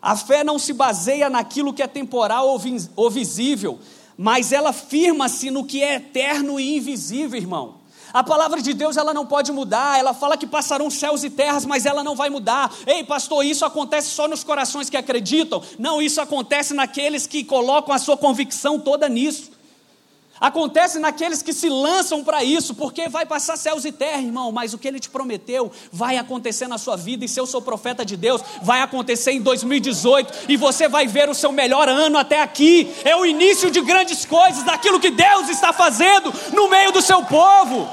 A 0.01 0.17
fé 0.17 0.45
não 0.45 0.59
se 0.59 0.73
baseia 0.73 1.29
naquilo 1.29 1.73
que 1.73 1.83
é 1.83 1.87
temporal 1.87 2.49
ou 2.97 3.11
visível, 3.11 3.79
mas 4.17 4.53
ela 4.53 4.73
firma-se 4.73 5.51
no 5.51 5.65
que 5.65 5.83
é 5.83 5.97
eterno 5.97 6.59
e 6.59 6.77
invisível, 6.77 7.39
irmão. 7.39 7.79
A 8.13 8.25
palavra 8.25 8.63
de 8.63 8.73
Deus 8.73 8.97
ela 8.97 9.13
não 9.13 9.27
pode 9.27 9.53
mudar, 9.53 9.99
ela 9.99 10.15
fala 10.15 10.37
que 10.37 10.47
passarão 10.47 10.89
céus 10.89 11.25
e 11.25 11.31
terras, 11.31 11.67
mas 11.67 11.85
ela 11.85 12.03
não 12.03 12.17
vai 12.17 12.31
mudar. 12.31 12.75
Ei, 12.87 13.05
pastor, 13.05 13.45
isso 13.45 13.65
acontece 13.65 14.09
só 14.09 14.27
nos 14.27 14.43
corações 14.43 14.89
que 14.89 14.97
acreditam? 14.97 15.63
Não, 15.79 16.01
isso 16.01 16.21
acontece 16.21 16.73
naqueles 16.73 17.27
que 17.27 17.45
colocam 17.45 17.95
a 17.95 17.99
sua 17.99 18.17
convicção 18.17 18.81
toda 18.81 19.09
nisso. 19.09 19.51
Acontece 20.41 20.99
naqueles 20.99 21.43
que 21.43 21.53
se 21.53 21.69
lançam 21.69 22.23
para 22.23 22.45
isso, 22.45 22.75
porque 22.75 23.09
vai 23.09 23.27
passar 23.27 23.57
céus 23.57 23.85
e 23.85 23.93
terra, 23.93 24.21
irmão, 24.21 24.53
mas 24.53 24.73
o 24.73 24.79
que 24.79 24.87
ele 24.87 25.01
te 25.01 25.11
prometeu 25.11 25.71
vai 25.93 26.17
acontecer 26.17 26.69
na 26.69 26.79
sua 26.79 26.97
vida, 26.97 27.25
e 27.25 27.29
se 27.29 27.41
eu 27.41 27.47
sou 27.47 27.61
profeta 27.61 28.05
de 28.05 28.17
Deus, 28.17 28.41
vai 28.63 28.81
acontecer 28.81 29.33
em 29.33 29.41
2018, 29.41 30.47
e 30.49 30.57
você 30.57 30.89
vai 30.89 31.07
ver 31.07 31.29
o 31.29 31.35
seu 31.35 31.51
melhor 31.51 31.89
ano 31.89 32.19
até 32.19 32.41
aqui. 32.41 32.95
É 33.05 33.17
o 33.17 33.27
início 33.27 33.71
de 33.71 33.81
grandes 33.81 34.25
coisas, 34.25 34.63
daquilo 34.63 35.01
que 35.01 35.11
Deus 35.11 35.49
está 35.49 35.73
fazendo 35.73 36.33
no 36.53 36.69
meio 36.69 36.93
do 36.93 37.03
seu 37.03 37.23
povo. 37.25 37.89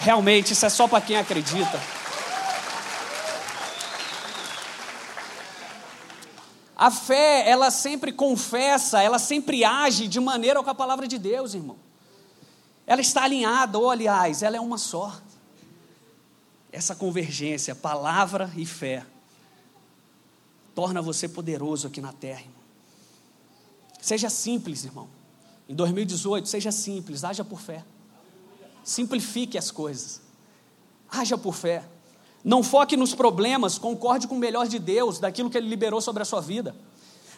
Realmente, 0.00 0.52
isso 0.52 0.66
é 0.66 0.68
só 0.68 0.88
para 0.88 1.00
quem 1.00 1.16
acredita. 1.16 2.01
A 6.76 6.90
fé, 6.90 7.48
ela 7.48 7.70
sempre 7.70 8.12
confessa, 8.12 9.02
ela 9.02 9.18
sempre 9.18 9.64
age 9.64 10.08
de 10.08 10.18
maneira 10.18 10.62
com 10.62 10.70
a 10.70 10.74
palavra 10.74 11.06
de 11.06 11.18
Deus, 11.18 11.54
irmão. 11.54 11.76
Ela 12.86 13.00
está 13.00 13.24
alinhada, 13.24 13.78
ou 13.78 13.90
aliás, 13.90 14.42
ela 14.42 14.56
é 14.56 14.60
uma 14.60 14.78
só. 14.78 15.20
Essa 16.70 16.94
convergência, 16.94 17.74
palavra 17.74 18.50
e 18.56 18.64
fé, 18.64 19.06
torna 20.74 21.02
você 21.02 21.28
poderoso 21.28 21.86
aqui 21.86 22.00
na 22.00 22.12
terra, 22.12 22.40
irmão. 22.40 22.62
Seja 24.00 24.28
simples, 24.28 24.84
irmão. 24.84 25.08
Em 25.68 25.74
2018, 25.74 26.48
seja 26.48 26.72
simples, 26.72 27.22
haja 27.22 27.44
por 27.44 27.60
fé. 27.60 27.84
Simplifique 28.82 29.56
as 29.56 29.70
coisas. 29.70 30.20
Haja 31.08 31.38
por 31.38 31.54
fé. 31.54 31.84
Não 32.44 32.62
foque 32.62 32.96
nos 32.96 33.14
problemas, 33.14 33.78
concorde 33.78 34.26
com 34.26 34.34
o 34.34 34.38
melhor 34.38 34.66
de 34.66 34.78
Deus, 34.78 35.18
daquilo 35.18 35.48
que 35.48 35.56
Ele 35.56 35.68
liberou 35.68 36.00
sobre 36.00 36.22
a 36.22 36.24
sua 36.24 36.40
vida. 36.40 36.74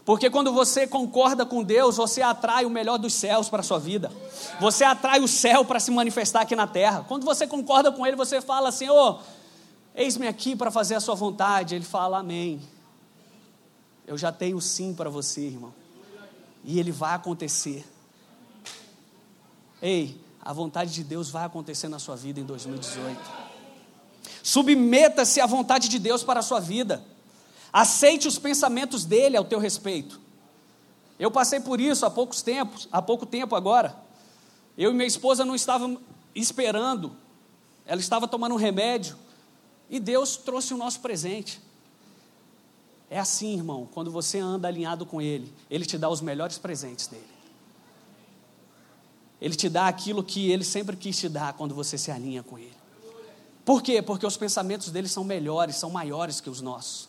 Porque 0.05 0.29
quando 0.29 0.53
você 0.53 0.87
concorda 0.87 1.47
com 1.47 1.63
Deus, 1.63 1.97
você 1.97 2.21
atrai 2.21 2.67
o 2.67 2.71
melhor 2.71 2.99
dos 2.99 3.15
céus 3.15 3.49
para 3.49 3.61
a 3.61 3.63
sua 3.63 3.79
vida. 3.79 4.13
Você 4.61 4.85
atrai 4.85 5.21
o 5.21 5.29
céu 5.29 5.65
para 5.65 5.81
se 5.81 5.91
manifestar 5.91 6.43
aqui 6.43 6.55
na 6.55 6.67
terra. 6.67 7.05
Quando 7.09 7.25
você 7.25 7.47
concorda 7.47 7.91
com 7.91 8.07
Ele, 8.07 8.17
você 8.17 8.41
fala 8.41 8.69
assim: 8.69 8.89
oh, 8.91 9.19
eis-me 9.95 10.27
aqui 10.27 10.55
para 10.55 10.71
fazer 10.71 10.95
a 10.95 11.01
sua 11.01 11.15
vontade. 11.15 11.75
Ele 11.75 11.85
fala: 11.85 12.19
Amém. 12.19 12.61
Eu 14.07 14.19
já 14.19 14.31
tenho 14.31 14.61
sim 14.61 14.95
para 14.95 15.09
você, 15.09 15.41
irmão. 15.41 15.73
E 16.63 16.79
ele 16.79 16.93
vai 16.93 17.15
acontecer. 17.15 17.85
Ei, 19.81 20.19
a 20.43 20.53
vontade 20.53 20.93
de 20.93 21.03
Deus 21.03 21.31
vai 21.31 21.45
acontecer 21.45 21.89
na 21.89 21.99
sua 21.99 22.17
vida 22.17 22.41
em 22.41 22.45
2018. 22.45 23.44
Submeta-se 24.45 25.41
à 25.41 25.47
vontade 25.47 25.89
de 25.89 25.99
Deus 25.99 26.23
para 26.23 26.41
a 26.41 26.43
sua 26.43 26.61
vida. 26.61 27.03
Aceite 27.73 28.29
os 28.29 28.39
pensamentos 28.39 29.07
dele 29.07 29.39
ao 29.39 29.45
teu 29.47 29.59
respeito. 29.59 30.21
Eu 31.19 31.31
passei 31.31 31.61
por 31.61 31.81
isso 31.81 32.05
há 32.05 32.11
poucos 32.11 32.43
tempos, 32.43 32.87
há 32.93 33.01
pouco 33.01 33.25
tempo 33.25 33.57
agora. 33.57 33.97
Eu 34.77 34.91
e 34.91 34.95
minha 34.95 35.07
esposa 35.07 35.47
não 35.47 35.55
estávamos 35.55 35.99
esperando. 36.35 37.17
Ela 37.87 38.03
estava 38.03 38.29
tomando 38.29 38.55
um 38.55 38.59
remédio 38.59 39.17
E 39.89 39.99
Deus 39.99 40.37
trouxe 40.37 40.75
o 40.75 40.77
nosso 40.77 41.01
presente. 41.01 41.59
É 43.09 43.19
assim, 43.19 43.55
irmão, 43.55 43.89
quando 43.95 44.11
você 44.11 44.39
anda 44.39 44.69
alinhado 44.69 45.07
com 45.07 45.23
Ele, 45.23 45.51
Ele 45.71 45.87
te 45.87 45.97
dá 45.97 46.11
os 46.11 46.21
melhores 46.21 46.59
presentes 46.59 47.07
dele. 47.07 47.25
Ele 49.41 49.55
te 49.55 49.71
dá 49.71 49.89
aquilo 49.89 50.23
que 50.23 50.51
Ele 50.51 50.65
sempre 50.65 50.97
quis 50.97 51.19
te 51.19 51.31
dar 51.31 51.55
quando 51.55 51.75
você 51.75 51.97
se 51.97 52.11
alinha 52.11 52.43
com 52.43 52.59
Ele. 52.59 52.84
Por 53.65 53.83
quê? 53.83 54.03
Porque 54.03 54.27
os 54.27 54.37
pensamentos 54.37 54.91
dele 54.91 55.09
são 55.09 55.25
melhores, 55.25 55.77
são 55.77 55.91
maiores 55.91 56.41
que 56.41 56.51
os 56.51 56.61
nossos. 56.61 57.09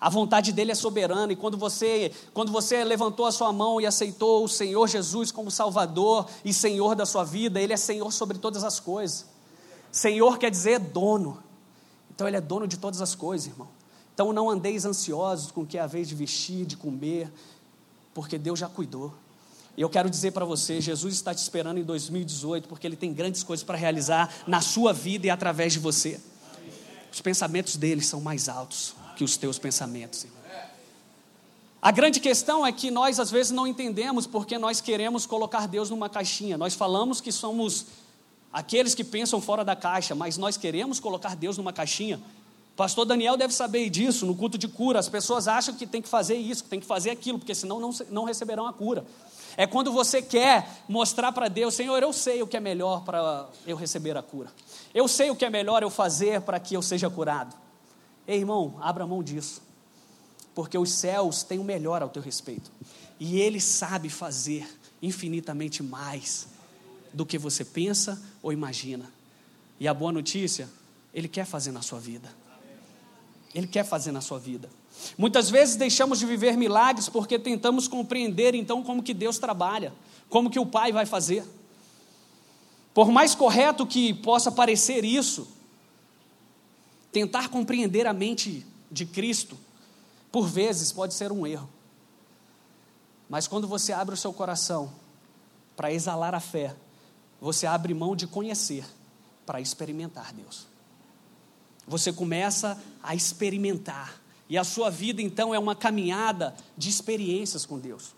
A 0.00 0.08
vontade 0.08 0.52
dele 0.52 0.70
é 0.70 0.74
soberana 0.76 1.32
e 1.32 1.36
quando 1.36 1.58
você, 1.58 2.12
quando 2.32 2.52
você 2.52 2.84
levantou 2.84 3.26
a 3.26 3.32
sua 3.32 3.52
mão 3.52 3.80
e 3.80 3.86
aceitou 3.86 4.44
o 4.44 4.48
Senhor 4.48 4.86
Jesus 4.86 5.32
como 5.32 5.50
Salvador 5.50 6.28
e 6.44 6.54
Senhor 6.54 6.94
da 6.94 7.04
sua 7.04 7.24
vida, 7.24 7.60
ele 7.60 7.72
é 7.72 7.76
Senhor 7.76 8.12
sobre 8.12 8.38
todas 8.38 8.62
as 8.62 8.78
coisas. 8.78 9.26
Senhor 9.90 10.38
quer 10.38 10.50
dizer 10.50 10.78
dono. 10.78 11.42
Então 12.14 12.28
ele 12.28 12.36
é 12.36 12.40
dono 12.40 12.68
de 12.68 12.76
todas 12.76 13.02
as 13.02 13.16
coisas, 13.16 13.48
irmão. 13.48 13.68
Então 14.14 14.32
não 14.32 14.48
andeis 14.48 14.84
ansiosos 14.84 15.50
com 15.50 15.62
o 15.62 15.66
que 15.66 15.78
é 15.78 15.80
a 15.80 15.86
vez 15.86 16.08
de 16.08 16.14
vestir, 16.14 16.64
de 16.64 16.76
comer, 16.76 17.32
porque 18.14 18.38
Deus 18.38 18.58
já 18.58 18.68
cuidou. 18.68 19.12
E 19.76 19.80
eu 19.80 19.88
quero 19.88 20.10
dizer 20.10 20.32
para 20.32 20.44
você, 20.44 20.80
Jesus 20.80 21.14
está 21.14 21.34
te 21.34 21.38
esperando 21.38 21.78
em 21.78 21.84
2018, 21.84 22.68
porque 22.68 22.86
Ele 22.86 22.96
tem 22.96 23.12
grandes 23.12 23.42
coisas 23.42 23.62
para 23.62 23.76
realizar 23.76 24.32
na 24.46 24.60
sua 24.60 24.92
vida 24.92 25.26
e 25.26 25.30
através 25.30 25.72
de 25.72 25.78
você. 25.78 26.20
Os 27.12 27.20
pensamentos 27.20 27.76
dele 27.76 28.02
são 28.02 28.20
mais 28.20 28.48
altos 28.48 28.94
que 29.16 29.24
os 29.24 29.36
teus 29.36 29.58
pensamentos. 29.58 30.24
Irmão. 30.24 30.38
A 31.80 31.92
grande 31.92 32.18
questão 32.18 32.66
é 32.66 32.72
que 32.72 32.90
nós 32.90 33.20
às 33.20 33.30
vezes 33.30 33.52
não 33.52 33.64
entendemos 33.64 34.26
porque 34.26 34.58
nós 34.58 34.80
queremos 34.80 35.26
colocar 35.26 35.68
Deus 35.68 35.90
numa 35.90 36.08
caixinha. 36.08 36.58
Nós 36.58 36.74
falamos 36.74 37.20
que 37.20 37.30
somos 37.30 37.86
aqueles 38.52 38.96
que 38.96 39.04
pensam 39.04 39.40
fora 39.40 39.64
da 39.64 39.76
caixa, 39.76 40.12
mas 40.12 40.36
nós 40.36 40.56
queremos 40.56 40.98
colocar 40.98 41.36
Deus 41.36 41.56
numa 41.56 41.72
caixinha. 41.72 42.20
Pastor 42.76 43.04
Daniel 43.04 43.36
deve 43.36 43.54
saber 43.54 43.88
disso 43.90 44.26
no 44.26 44.34
culto 44.34 44.58
de 44.58 44.66
cura. 44.66 44.98
As 44.98 45.08
pessoas 45.08 45.46
acham 45.46 45.74
que 45.74 45.86
tem 45.86 46.02
que 46.02 46.08
fazer 46.08 46.36
isso, 46.36 46.64
que 46.64 46.70
tem 46.70 46.80
que 46.80 46.86
fazer 46.86 47.10
aquilo, 47.10 47.38
porque 47.38 47.54
senão 47.54 47.78
não, 47.78 47.90
não 48.10 48.24
receberão 48.24 48.66
a 48.66 48.72
cura. 48.72 49.04
É 49.58 49.66
quando 49.66 49.90
você 49.90 50.22
quer 50.22 50.84
mostrar 50.88 51.32
para 51.32 51.48
Deus, 51.48 51.74
Senhor, 51.74 52.00
eu 52.00 52.12
sei 52.12 52.40
o 52.40 52.46
que 52.46 52.56
é 52.56 52.60
melhor 52.60 53.02
para 53.02 53.48
eu 53.66 53.76
receber 53.76 54.16
a 54.16 54.22
cura. 54.22 54.52
Eu 54.94 55.08
sei 55.08 55.30
o 55.30 55.34
que 55.34 55.44
é 55.44 55.50
melhor 55.50 55.82
eu 55.82 55.90
fazer 55.90 56.42
para 56.42 56.60
que 56.60 56.76
eu 56.76 56.80
seja 56.80 57.10
curado. 57.10 57.56
Ei, 58.24 58.38
irmão, 58.38 58.76
abra 58.80 59.04
mão 59.04 59.20
disso. 59.20 59.60
Porque 60.54 60.78
os 60.78 60.92
céus 60.92 61.42
têm 61.42 61.58
o 61.58 61.64
melhor 61.64 62.02
ao 62.02 62.08
teu 62.08 62.22
respeito. 62.22 62.70
E 63.18 63.40
Ele 63.40 63.60
sabe 63.60 64.08
fazer 64.08 64.64
infinitamente 65.02 65.82
mais 65.82 66.46
do 67.12 67.26
que 67.26 67.36
você 67.36 67.64
pensa 67.64 68.22
ou 68.40 68.52
imagina. 68.52 69.12
E 69.80 69.88
a 69.88 69.92
boa 69.92 70.12
notícia, 70.12 70.68
Ele 71.12 71.26
quer 71.26 71.44
fazer 71.44 71.72
na 71.72 71.82
sua 71.82 71.98
vida. 71.98 72.32
Ele 73.52 73.66
quer 73.66 73.84
fazer 73.84 74.12
na 74.12 74.20
sua 74.20 74.38
vida. 74.38 74.70
Muitas 75.16 75.50
vezes 75.50 75.76
deixamos 75.76 76.18
de 76.18 76.26
viver 76.26 76.56
milagres 76.56 77.08
porque 77.08 77.38
tentamos 77.38 77.86
compreender 77.88 78.54
então 78.54 78.82
como 78.82 79.02
que 79.02 79.14
Deus 79.14 79.38
trabalha, 79.38 79.92
como 80.28 80.50
que 80.50 80.58
o 80.58 80.66
Pai 80.66 80.92
vai 80.92 81.06
fazer. 81.06 81.44
Por 82.92 83.10
mais 83.10 83.34
correto 83.34 83.86
que 83.86 84.12
possa 84.14 84.50
parecer 84.50 85.04
isso, 85.04 85.46
Tentar 87.12 87.48
compreender 87.48 88.06
a 88.06 88.12
mente 88.12 88.66
de 88.90 89.06
Cristo, 89.06 89.58
por 90.30 90.46
vezes, 90.46 90.92
pode 90.92 91.14
ser 91.14 91.32
um 91.32 91.46
erro. 91.46 91.68
Mas 93.28 93.46
quando 93.46 93.66
você 93.66 93.92
abre 93.92 94.14
o 94.14 94.18
seu 94.18 94.32
coração 94.32 94.92
para 95.74 95.92
exalar 95.92 96.34
a 96.34 96.40
fé, 96.40 96.76
você 97.40 97.66
abre 97.66 97.94
mão 97.94 98.14
de 98.14 98.26
conhecer 98.26 98.84
para 99.46 99.60
experimentar 99.60 100.32
Deus. 100.32 100.66
Você 101.86 102.12
começa 102.12 102.80
a 103.02 103.14
experimentar, 103.14 104.20
e 104.48 104.56
a 104.56 104.64
sua 104.64 104.90
vida 104.90 105.20
então 105.20 105.54
é 105.54 105.58
uma 105.58 105.74
caminhada 105.74 106.54
de 106.76 106.88
experiências 106.88 107.66
com 107.66 107.78
Deus. 107.78 108.14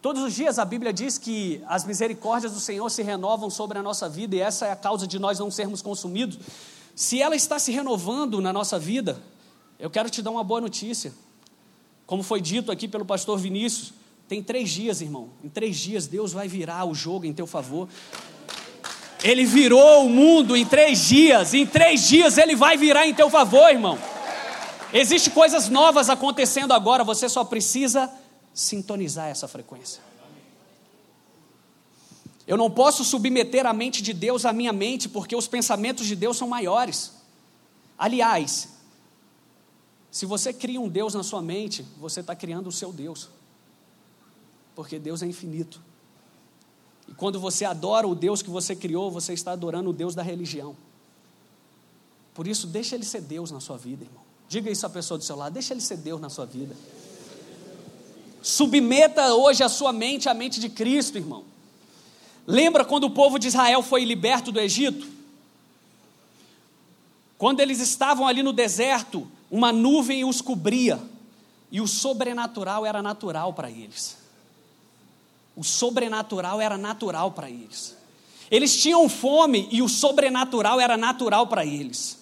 Todos 0.00 0.22
os 0.22 0.34
dias 0.34 0.58
a 0.58 0.64
Bíblia 0.64 0.92
diz 0.92 1.18
que 1.18 1.62
as 1.66 1.84
misericórdias 1.84 2.52
do 2.52 2.60
Senhor 2.60 2.88
se 2.88 3.02
renovam 3.02 3.50
sobre 3.50 3.78
a 3.78 3.82
nossa 3.82 4.08
vida, 4.08 4.36
e 4.36 4.40
essa 4.40 4.66
é 4.66 4.70
a 4.70 4.76
causa 4.76 5.06
de 5.06 5.18
nós 5.18 5.38
não 5.38 5.50
sermos 5.50 5.82
consumidos. 5.82 6.38
Se 6.94 7.20
ela 7.20 7.34
está 7.34 7.58
se 7.58 7.72
renovando 7.72 8.40
na 8.40 8.52
nossa 8.52 8.78
vida, 8.78 9.20
eu 9.78 9.90
quero 9.90 10.08
te 10.08 10.22
dar 10.22 10.30
uma 10.30 10.44
boa 10.44 10.60
notícia. 10.60 11.12
Como 12.06 12.22
foi 12.22 12.40
dito 12.40 12.72
aqui 12.72 12.88
pelo 12.88 13.04
pastor 13.04 13.38
Vinícius, 13.38 13.92
tem 14.28 14.42
três 14.42 14.70
dias, 14.70 15.00
irmão. 15.00 15.30
Em 15.42 15.48
três 15.48 15.76
dias 15.76 16.06
Deus 16.06 16.32
vai 16.32 16.48
virar 16.48 16.84
o 16.84 16.94
jogo 16.94 17.24
em 17.24 17.32
teu 17.32 17.46
favor. 17.46 17.88
Ele 19.22 19.44
virou 19.44 20.06
o 20.06 20.08
mundo 20.08 20.56
em 20.56 20.64
três 20.64 21.06
dias. 21.06 21.54
Em 21.54 21.66
três 21.66 22.06
dias 22.06 22.38
ele 22.38 22.54
vai 22.54 22.76
virar 22.76 23.06
em 23.06 23.14
teu 23.14 23.28
favor, 23.28 23.68
irmão. 23.68 23.98
Existem 24.92 25.32
coisas 25.32 25.68
novas 25.68 26.08
acontecendo 26.08 26.72
agora. 26.72 27.04
Você 27.04 27.28
só 27.28 27.44
precisa 27.44 28.10
sintonizar 28.54 29.28
essa 29.28 29.46
frequência. 29.46 30.02
Eu 32.46 32.56
não 32.56 32.70
posso 32.70 33.04
submeter 33.04 33.66
a 33.66 33.72
mente 33.74 34.02
de 34.02 34.14
Deus 34.14 34.46
à 34.46 34.52
minha 34.52 34.72
mente, 34.72 35.08
porque 35.08 35.36
os 35.36 35.46
pensamentos 35.46 36.06
de 36.06 36.16
Deus 36.16 36.38
são 36.38 36.48
maiores. 36.48 37.12
Aliás, 37.98 38.70
se 40.10 40.24
você 40.24 40.52
cria 40.52 40.80
um 40.80 40.88
Deus 40.88 41.12
na 41.12 41.22
sua 41.22 41.42
mente, 41.42 41.84
você 41.98 42.20
está 42.20 42.34
criando 42.34 42.68
o 42.68 42.72
seu 42.72 42.90
Deus, 42.90 43.28
porque 44.74 44.98
Deus 44.98 45.22
é 45.22 45.26
infinito. 45.26 45.82
E 47.06 47.12
quando 47.12 47.38
você 47.38 47.66
adora 47.66 48.08
o 48.08 48.14
Deus 48.14 48.40
que 48.40 48.48
você 48.48 48.74
criou, 48.74 49.10
você 49.10 49.34
está 49.34 49.52
adorando 49.52 49.90
o 49.90 49.92
Deus 49.92 50.14
da 50.14 50.22
religião. 50.22 50.74
Por 52.32 52.46
isso, 52.46 52.66
deixa 52.66 52.94
Ele 52.94 53.04
ser 53.04 53.20
Deus 53.20 53.50
na 53.50 53.60
sua 53.60 53.76
vida, 53.76 54.04
irmão. 54.04 54.27
Diga 54.48 54.70
isso 54.70 54.86
à 54.86 54.90
pessoa 54.90 55.18
do 55.18 55.24
seu 55.24 55.36
lado, 55.36 55.52
deixa 55.52 55.74
Ele 55.74 55.80
ser 55.80 55.98
Deus 55.98 56.20
na 56.20 56.30
sua 56.30 56.46
vida. 56.46 56.74
Submeta 58.42 59.34
hoje 59.34 59.62
a 59.62 59.68
sua 59.68 59.92
mente 59.92 60.28
à 60.28 60.34
mente 60.34 60.58
de 60.58 60.68
Cristo, 60.68 61.18
irmão. 61.18 61.44
Lembra 62.46 62.84
quando 62.84 63.04
o 63.04 63.10
povo 63.10 63.38
de 63.38 63.48
Israel 63.48 63.82
foi 63.82 64.04
liberto 64.04 64.50
do 64.50 64.58
Egito? 64.58 65.06
Quando 67.36 67.60
eles 67.60 67.78
estavam 67.78 68.26
ali 68.26 68.42
no 68.42 68.52
deserto, 68.52 69.28
uma 69.50 69.70
nuvem 69.70 70.24
os 70.24 70.40
cobria, 70.40 70.98
e 71.70 71.80
o 71.80 71.86
sobrenatural 71.86 72.86
era 72.86 73.02
natural 73.02 73.52
para 73.52 73.70
eles. 73.70 74.16
O 75.54 75.62
sobrenatural 75.62 76.60
era 76.60 76.78
natural 76.78 77.32
para 77.32 77.50
eles. 77.50 77.96
Eles 78.50 78.80
tinham 78.80 79.08
fome 79.08 79.68
e 79.70 79.82
o 79.82 79.88
sobrenatural 79.88 80.80
era 80.80 80.96
natural 80.96 81.46
para 81.46 81.66
eles. 81.66 82.17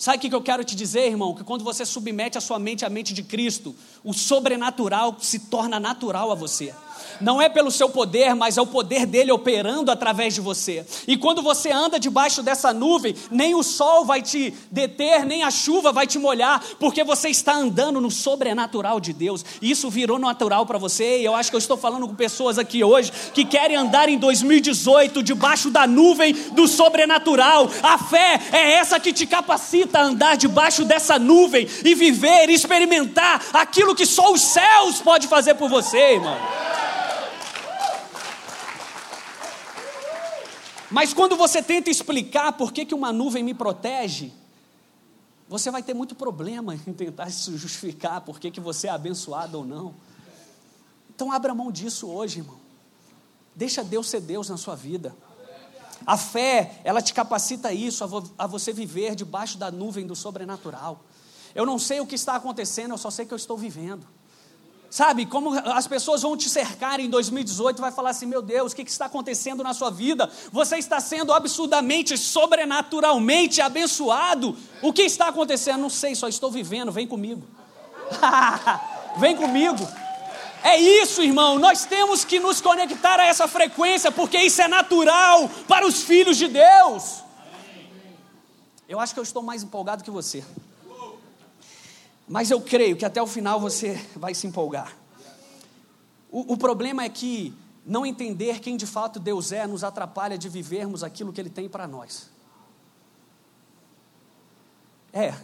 Sabe 0.00 0.16
o 0.16 0.20
que 0.30 0.34
eu 0.34 0.40
quero 0.40 0.64
te 0.64 0.74
dizer, 0.74 1.08
irmão? 1.08 1.34
Que 1.34 1.44
quando 1.44 1.62
você 1.62 1.84
submete 1.84 2.38
a 2.38 2.40
sua 2.40 2.58
mente 2.58 2.86
à 2.86 2.88
mente 2.88 3.12
de 3.12 3.22
Cristo, 3.22 3.76
o 4.02 4.14
sobrenatural 4.14 5.14
se 5.20 5.40
torna 5.40 5.78
natural 5.78 6.32
a 6.32 6.34
você 6.34 6.74
não 7.20 7.40
é 7.40 7.48
pelo 7.48 7.70
seu 7.70 7.88
poder, 7.88 8.34
mas 8.34 8.56
é 8.56 8.62
o 8.62 8.66
poder 8.66 9.06
dele 9.06 9.32
operando 9.32 9.90
através 9.90 10.34
de 10.34 10.40
você. 10.40 10.84
E 11.06 11.16
quando 11.16 11.42
você 11.42 11.70
anda 11.70 11.98
debaixo 11.98 12.42
dessa 12.42 12.72
nuvem, 12.72 13.14
nem 13.30 13.54
o 13.54 13.62
sol 13.62 14.04
vai 14.04 14.22
te 14.22 14.54
deter, 14.70 15.24
nem 15.24 15.42
a 15.42 15.50
chuva 15.50 15.92
vai 15.92 16.06
te 16.06 16.18
molhar, 16.18 16.62
porque 16.78 17.04
você 17.04 17.28
está 17.28 17.54
andando 17.54 18.00
no 18.00 18.10
sobrenatural 18.10 19.00
de 19.00 19.12
Deus. 19.12 19.44
Isso 19.60 19.90
virou 19.90 20.18
natural 20.18 20.66
para 20.66 20.78
você, 20.78 21.20
e 21.20 21.24
eu 21.24 21.34
acho 21.34 21.50
que 21.50 21.56
eu 21.56 21.58
estou 21.58 21.76
falando 21.76 22.08
com 22.08 22.14
pessoas 22.14 22.58
aqui 22.58 22.82
hoje 22.82 23.12
que 23.34 23.44
querem 23.44 23.76
andar 23.76 24.08
em 24.08 24.18
2018 24.18 25.22
debaixo 25.22 25.70
da 25.70 25.86
nuvem 25.86 26.32
do 26.52 26.66
sobrenatural. 26.66 27.68
A 27.82 27.98
fé 27.98 28.40
é 28.52 28.72
essa 28.72 29.00
que 29.00 29.12
te 29.12 29.26
capacita 29.26 29.98
a 29.98 30.04
andar 30.04 30.36
debaixo 30.36 30.84
dessa 30.84 31.18
nuvem 31.18 31.68
e 31.84 31.94
viver, 31.94 32.48
experimentar 32.50 33.42
aquilo 33.52 33.94
que 33.94 34.06
só 34.06 34.32
os 34.32 34.40
céus 34.40 35.00
pode 35.00 35.28
fazer 35.28 35.54
por 35.54 35.68
você, 35.68 36.14
irmão. 36.14 36.36
Mas 40.90 41.14
quando 41.14 41.36
você 41.36 41.62
tenta 41.62 41.88
explicar 41.88 42.52
por 42.52 42.72
que, 42.72 42.84
que 42.84 42.94
uma 42.94 43.12
nuvem 43.12 43.44
me 43.44 43.54
protege, 43.54 44.32
você 45.48 45.70
vai 45.70 45.82
ter 45.82 45.94
muito 45.94 46.14
problema 46.14 46.74
em 46.74 46.92
tentar 46.92 47.30
se 47.30 47.56
justificar 47.56 48.20
por 48.20 48.40
que, 48.40 48.50
que 48.50 48.60
você 48.60 48.88
é 48.88 48.90
abençoado 48.90 49.58
ou 49.58 49.64
não. 49.64 49.94
Então 51.14 51.30
abra 51.32 51.54
mão 51.54 51.70
disso 51.70 52.08
hoje, 52.08 52.40
irmão. 52.40 52.58
Deixa 53.54 53.84
Deus 53.84 54.08
ser 54.08 54.20
Deus 54.20 54.48
na 54.48 54.56
sua 54.56 54.74
vida. 54.74 55.14
A 56.06 56.16
fé, 56.16 56.80
ela 56.82 57.02
te 57.02 57.12
capacita 57.12 57.68
a 57.68 57.72
isso, 57.74 58.02
a, 58.02 58.06
vo 58.06 58.30
a 58.38 58.46
você 58.46 58.72
viver 58.72 59.14
debaixo 59.14 59.58
da 59.58 59.70
nuvem 59.70 60.06
do 60.06 60.16
sobrenatural. 60.16 61.04
Eu 61.54 61.66
não 61.66 61.78
sei 61.78 62.00
o 62.00 62.06
que 62.06 62.14
está 62.14 62.36
acontecendo, 62.36 62.92
eu 62.92 62.98
só 62.98 63.10
sei 63.10 63.26
que 63.26 63.34
eu 63.34 63.36
estou 63.36 63.56
vivendo. 63.56 64.06
Sabe, 64.90 65.24
como 65.24 65.56
as 65.56 65.86
pessoas 65.86 66.22
vão 66.22 66.36
te 66.36 66.50
cercar 66.50 66.98
em 66.98 67.08
2018 67.08 67.78
e 67.78 67.80
vai 67.80 67.92
falar 67.92 68.10
assim: 68.10 68.26
meu 68.26 68.42
Deus, 68.42 68.72
o 68.72 68.76
que, 68.76 68.84
que 68.84 68.90
está 68.90 69.06
acontecendo 69.06 69.62
na 69.62 69.72
sua 69.72 69.88
vida? 69.88 70.28
Você 70.50 70.78
está 70.78 70.98
sendo 70.98 71.32
absurdamente, 71.32 72.18
sobrenaturalmente 72.18 73.60
abençoado. 73.60 74.56
O 74.82 74.92
que 74.92 75.02
está 75.02 75.28
acontecendo? 75.28 75.82
Não 75.82 75.90
sei, 75.90 76.16
só 76.16 76.26
estou 76.26 76.50
vivendo. 76.50 76.90
Vem 76.90 77.06
comigo. 77.06 77.42
vem 79.18 79.36
comigo. 79.36 79.86
É 80.64 80.76
isso, 80.76 81.22
irmão. 81.22 81.56
Nós 81.56 81.84
temos 81.84 82.24
que 82.24 82.40
nos 82.40 82.60
conectar 82.60 83.20
a 83.20 83.26
essa 83.26 83.46
frequência, 83.46 84.10
porque 84.10 84.38
isso 84.38 84.60
é 84.60 84.66
natural 84.66 85.48
para 85.68 85.86
os 85.86 86.02
filhos 86.02 86.36
de 86.36 86.48
Deus. 86.48 87.22
Eu 88.88 88.98
acho 88.98 89.14
que 89.14 89.20
eu 89.20 89.24
estou 89.24 89.40
mais 89.40 89.62
empolgado 89.62 90.02
que 90.02 90.10
você. 90.10 90.44
Mas 92.30 92.48
eu 92.48 92.60
creio 92.60 92.96
que 92.96 93.04
até 93.04 93.20
o 93.20 93.26
final 93.26 93.58
você 93.58 93.94
vai 94.14 94.34
se 94.34 94.46
empolgar. 94.46 94.96
O, 96.30 96.52
o 96.52 96.56
problema 96.56 97.02
é 97.02 97.08
que 97.08 97.52
não 97.84 98.06
entender 98.06 98.60
quem 98.60 98.76
de 98.76 98.86
fato 98.86 99.18
Deus 99.18 99.50
é 99.50 99.66
nos 99.66 99.82
atrapalha 99.82 100.38
de 100.38 100.48
vivermos 100.48 101.02
aquilo 101.02 101.32
que 101.32 101.40
Ele 101.40 101.50
tem 101.50 101.68
para 101.68 101.88
nós. 101.88 102.30
É. 105.12 105.34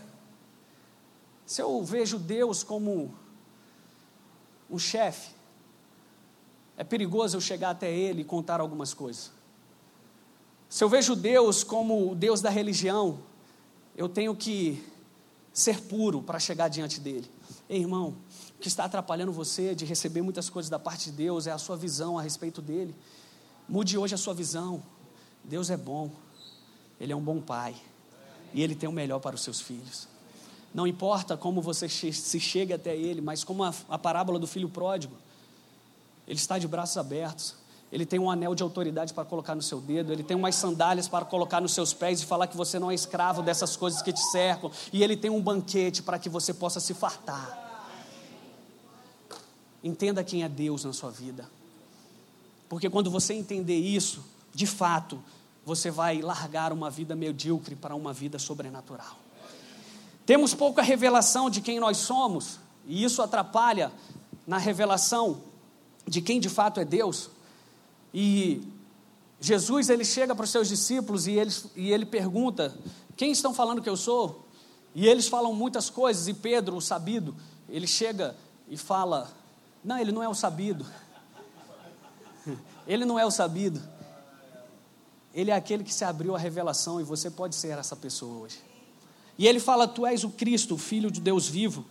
Se 1.44 1.60
eu 1.60 1.82
vejo 1.82 2.20
Deus 2.20 2.62
como 2.62 3.12
um 4.70 4.78
chefe, 4.78 5.34
é 6.76 6.84
perigoso 6.84 7.36
eu 7.36 7.40
chegar 7.40 7.70
até 7.70 7.90
Ele 7.92 8.20
e 8.20 8.24
contar 8.24 8.60
algumas 8.60 8.94
coisas. 8.94 9.32
Se 10.68 10.84
eu 10.84 10.88
vejo 10.88 11.16
Deus 11.16 11.64
como 11.64 12.12
o 12.12 12.14
Deus 12.14 12.40
da 12.40 12.48
religião, 12.48 13.18
eu 13.96 14.08
tenho 14.08 14.36
que 14.36 14.84
ser 15.56 15.80
puro 15.80 16.20
para 16.20 16.38
chegar 16.38 16.68
diante 16.68 17.00
dele. 17.00 17.26
Ei, 17.66 17.80
irmão, 17.80 18.14
o 18.58 18.60
que 18.60 18.68
está 18.68 18.84
atrapalhando 18.84 19.32
você 19.32 19.74
de 19.74 19.86
receber 19.86 20.20
muitas 20.20 20.50
coisas 20.50 20.68
da 20.68 20.78
parte 20.78 21.10
de 21.10 21.16
Deus 21.16 21.46
é 21.46 21.50
a 21.50 21.56
sua 21.56 21.78
visão 21.78 22.18
a 22.18 22.22
respeito 22.22 22.60
dele. 22.60 22.94
Mude 23.66 23.96
hoje 23.96 24.14
a 24.14 24.18
sua 24.18 24.34
visão. 24.34 24.82
Deus 25.42 25.70
é 25.70 25.76
bom, 25.76 26.10
Ele 27.00 27.10
é 27.10 27.16
um 27.16 27.22
bom 27.22 27.40
pai 27.40 27.74
e 28.52 28.62
Ele 28.62 28.74
tem 28.74 28.86
o 28.86 28.92
melhor 28.92 29.18
para 29.18 29.34
os 29.34 29.40
seus 29.40 29.58
filhos. 29.58 30.06
Não 30.74 30.86
importa 30.86 31.38
como 31.38 31.62
você 31.62 31.88
se 31.88 32.38
chega 32.38 32.74
até 32.74 32.94
Ele, 32.94 33.22
mas 33.22 33.42
como 33.42 33.64
a, 33.64 33.72
a 33.88 33.96
parábola 33.96 34.38
do 34.38 34.46
filho 34.46 34.68
pródigo, 34.68 35.16
Ele 36.28 36.36
está 36.38 36.58
de 36.58 36.68
braços 36.68 36.98
abertos. 36.98 37.54
Ele 37.92 38.04
tem 38.04 38.18
um 38.18 38.30
anel 38.30 38.54
de 38.54 38.62
autoridade 38.62 39.14
para 39.14 39.24
colocar 39.24 39.54
no 39.54 39.62
seu 39.62 39.80
dedo, 39.80 40.12
ele 40.12 40.24
tem 40.24 40.36
umas 40.36 40.54
sandálias 40.56 41.06
para 41.06 41.24
colocar 41.24 41.60
nos 41.60 41.72
seus 41.72 41.92
pés 41.92 42.20
e 42.20 42.26
falar 42.26 42.46
que 42.48 42.56
você 42.56 42.78
não 42.78 42.90
é 42.90 42.94
escravo 42.94 43.42
dessas 43.42 43.76
coisas 43.76 44.02
que 44.02 44.12
te 44.12 44.22
cercam, 44.30 44.70
e 44.92 45.02
ele 45.02 45.16
tem 45.16 45.30
um 45.30 45.40
banquete 45.40 46.02
para 46.02 46.18
que 46.18 46.28
você 46.28 46.52
possa 46.52 46.80
se 46.80 46.94
fartar. 46.94 47.64
Entenda 49.84 50.24
quem 50.24 50.42
é 50.42 50.48
Deus 50.48 50.84
na 50.84 50.92
sua 50.92 51.10
vida. 51.10 51.48
Porque 52.68 52.90
quando 52.90 53.08
você 53.08 53.34
entender 53.34 53.78
isso, 53.78 54.24
de 54.52 54.66
fato, 54.66 55.22
você 55.64 55.90
vai 55.90 56.20
largar 56.20 56.72
uma 56.72 56.90
vida 56.90 57.14
medíocre 57.14 57.76
para 57.76 57.94
uma 57.94 58.12
vida 58.12 58.38
sobrenatural. 58.38 59.16
Temos 60.24 60.54
pouca 60.54 60.82
revelação 60.82 61.48
de 61.48 61.60
quem 61.60 61.78
nós 61.78 61.98
somos, 61.98 62.58
e 62.84 63.04
isso 63.04 63.22
atrapalha 63.22 63.92
na 64.44 64.58
revelação 64.58 65.40
de 66.06 66.20
quem 66.20 66.40
de 66.40 66.48
fato 66.48 66.80
é 66.80 66.84
Deus. 66.84 67.30
E 68.18 68.62
Jesus 69.38 69.90
ele 69.90 70.02
chega 70.02 70.34
para 70.34 70.44
os 70.44 70.50
seus 70.50 70.68
discípulos 70.68 71.26
e, 71.26 71.32
eles, 71.32 71.66
e 71.76 71.92
ele 71.92 72.06
pergunta: 72.06 72.74
Quem 73.14 73.30
estão 73.30 73.52
falando 73.52 73.82
que 73.82 73.90
eu 73.90 73.96
sou? 73.96 74.48
E 74.94 75.06
eles 75.06 75.28
falam 75.28 75.52
muitas 75.52 75.90
coisas, 75.90 76.26
e 76.26 76.32
Pedro, 76.32 76.76
o 76.76 76.80
sabido, 76.80 77.36
ele 77.68 77.86
chega 77.86 78.34
e 78.70 78.76
fala: 78.78 79.30
Não, 79.84 79.98
ele 79.98 80.12
não 80.12 80.22
é 80.22 80.28
o 80.28 80.34
sabido. 80.34 80.86
Ele 82.86 83.04
não 83.04 83.18
é 83.18 83.26
o 83.26 83.30
sabido. 83.32 83.82
Ele 85.34 85.50
é 85.50 85.54
aquele 85.54 85.82
que 85.82 85.92
se 85.92 86.04
abriu 86.04 86.36
a 86.36 86.38
revelação 86.38 87.00
e 87.00 87.02
você 87.02 87.28
pode 87.28 87.56
ser 87.56 87.76
essa 87.76 87.96
pessoa 87.96 88.44
hoje. 88.44 88.60
E 89.36 89.48
ele 89.48 89.58
fala: 89.58 89.88
Tu 89.88 90.06
és 90.06 90.22
o 90.22 90.30
Cristo, 90.30 90.76
o 90.76 90.78
Filho 90.78 91.10
de 91.10 91.20
Deus 91.20 91.48
vivo. 91.48 91.84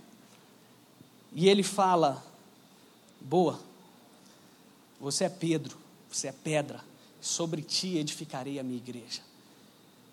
E 1.34 1.50
ele 1.50 1.62
fala: 1.62 2.24
Boa, 3.20 3.60
você 5.00 5.26
é 5.26 5.30
Pedro 5.30 5.85
você 6.15 6.30
é 6.30 6.32
pedra, 6.32 6.82
sobre 7.19 7.62
ti 7.62 7.97
edificarei 7.97 8.58
a 8.58 8.63
minha 8.63 8.78
igreja. 8.78 9.21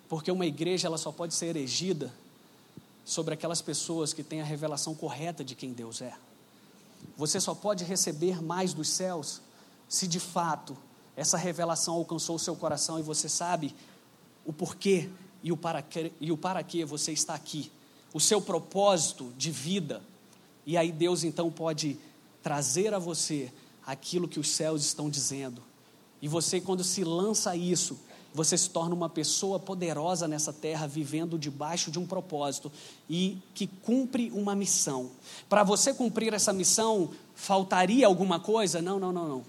Porque 0.09 0.29
uma 0.29 0.45
igreja 0.45 0.87
ela 0.87 0.97
só 0.97 1.13
pode 1.13 1.33
ser 1.33 1.55
erigida 1.55 2.13
sobre 3.05 3.33
aquelas 3.33 3.61
pessoas 3.61 4.11
que 4.11 4.21
têm 4.21 4.41
a 4.41 4.43
revelação 4.43 4.93
correta 4.93 5.45
de 5.45 5.55
quem 5.55 5.71
Deus 5.71 6.01
é. 6.01 6.13
Você 7.15 7.39
só 7.39 7.55
pode 7.55 7.85
receber 7.85 8.41
mais 8.41 8.73
dos 8.73 8.89
céus 8.89 9.41
se 9.87 10.05
de 10.05 10.19
fato 10.19 10.75
essa 11.15 11.37
revelação 11.37 11.93
alcançou 11.93 12.35
o 12.35 12.39
seu 12.39 12.55
coração 12.55 12.99
e 12.99 13.03
você 13.03 13.29
sabe 13.29 13.73
o 14.45 14.51
porquê 14.51 15.09
e 15.41 15.53
o 15.53 15.57
para 15.57 15.81
que, 15.81 16.11
e 16.19 16.31
o 16.33 16.37
para 16.37 16.61
que 16.63 16.83
você 16.83 17.13
está 17.13 17.33
aqui, 17.33 17.71
o 18.13 18.19
seu 18.19 18.41
propósito 18.41 19.31
de 19.37 19.51
vida. 19.51 20.01
E 20.65 20.75
aí 20.75 20.91
Deus 20.91 21.23
então 21.23 21.49
pode 21.49 21.97
trazer 22.41 22.93
a 22.93 22.99
você 22.99 23.53
aquilo 23.85 24.27
que 24.27 24.39
os 24.39 24.49
céus 24.49 24.83
estão 24.83 25.09
dizendo 25.09 25.63
e 26.23 26.27
você, 26.29 26.61
quando 26.61 26.85
se 26.85 27.03
lança 27.03 27.51
a 27.51 27.55
isso, 27.57 27.99
você 28.33 28.57
se 28.57 28.69
torna 28.69 28.95
uma 28.95 29.09
pessoa 29.09 29.59
poderosa 29.59 30.25
nessa 30.25 30.53
terra, 30.53 30.87
vivendo 30.87 31.37
debaixo 31.37 31.91
de 31.91 31.99
um 31.99 32.05
propósito 32.05 32.71
e 33.09 33.39
que 33.53 33.67
cumpre 33.67 34.31
uma 34.31 34.55
missão. 34.55 35.11
Para 35.49 35.63
você 35.63 35.93
cumprir 35.93 36.33
essa 36.33 36.53
missão, 36.53 37.09
faltaria 37.35 38.07
alguma 38.07 38.39
coisa? 38.39 38.81
Não, 38.81 38.97
não, 38.97 39.11
não, 39.11 39.27
não. 39.27 39.45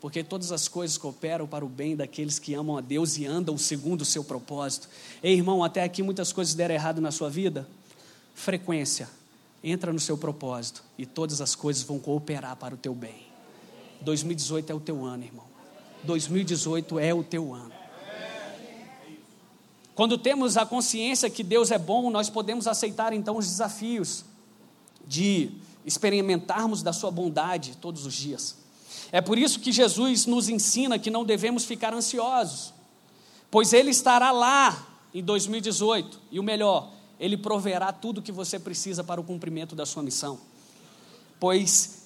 Porque 0.00 0.24
todas 0.24 0.50
as 0.50 0.66
coisas 0.66 0.98
cooperam 0.98 1.46
para 1.46 1.64
o 1.64 1.68
bem 1.68 1.94
daqueles 1.94 2.40
que 2.40 2.52
amam 2.52 2.76
a 2.76 2.80
Deus 2.80 3.16
e 3.16 3.24
andam 3.24 3.56
segundo 3.56 4.00
o 4.00 4.04
seu 4.04 4.24
propósito. 4.24 4.88
Ei, 5.22 5.34
irmão, 5.34 5.62
até 5.62 5.84
aqui 5.84 6.02
muitas 6.02 6.32
coisas 6.32 6.52
deram 6.52 6.74
errado 6.74 7.00
na 7.00 7.12
sua 7.12 7.30
vida? 7.30 7.68
Frequência. 8.34 9.08
Entra 9.62 9.92
no 9.92 10.00
seu 10.00 10.18
propósito 10.18 10.82
e 10.98 11.06
todas 11.06 11.40
as 11.40 11.54
coisas 11.54 11.84
vão 11.84 12.00
cooperar 12.00 12.56
para 12.56 12.74
o 12.74 12.76
teu 12.76 12.92
bem. 12.92 13.33
2018 14.04 14.70
é 14.70 14.74
o 14.74 14.80
teu 14.80 15.04
ano, 15.04 15.24
irmão. 15.24 15.44
2018 16.04 16.98
é 16.98 17.14
o 17.14 17.24
teu 17.24 17.52
ano. 17.52 17.72
Quando 19.94 20.18
temos 20.18 20.56
a 20.56 20.66
consciência 20.66 21.30
que 21.30 21.42
Deus 21.42 21.70
é 21.70 21.78
bom, 21.78 22.10
nós 22.10 22.28
podemos 22.28 22.66
aceitar 22.66 23.12
então 23.12 23.36
os 23.36 23.46
desafios 23.46 24.24
de 25.06 25.50
experimentarmos 25.84 26.82
da 26.82 26.92
Sua 26.92 27.10
bondade 27.10 27.76
todos 27.80 28.04
os 28.04 28.14
dias. 28.14 28.56
É 29.12 29.20
por 29.20 29.38
isso 29.38 29.60
que 29.60 29.70
Jesus 29.70 30.26
nos 30.26 30.48
ensina 30.48 30.98
que 30.98 31.10
não 31.10 31.24
devemos 31.24 31.64
ficar 31.64 31.94
ansiosos, 31.94 32.74
pois 33.50 33.72
Ele 33.72 33.90
estará 33.90 34.32
lá 34.32 34.86
em 35.14 35.22
2018 35.22 36.20
e 36.32 36.40
o 36.40 36.42
melhor, 36.42 36.90
Ele 37.20 37.36
proverá 37.36 37.92
tudo 37.92 38.18
o 38.18 38.22
que 38.22 38.32
você 38.32 38.58
precisa 38.58 39.04
para 39.04 39.20
o 39.20 39.24
cumprimento 39.24 39.76
da 39.76 39.86
sua 39.86 40.02
missão. 40.02 40.40
Pois 41.38 42.03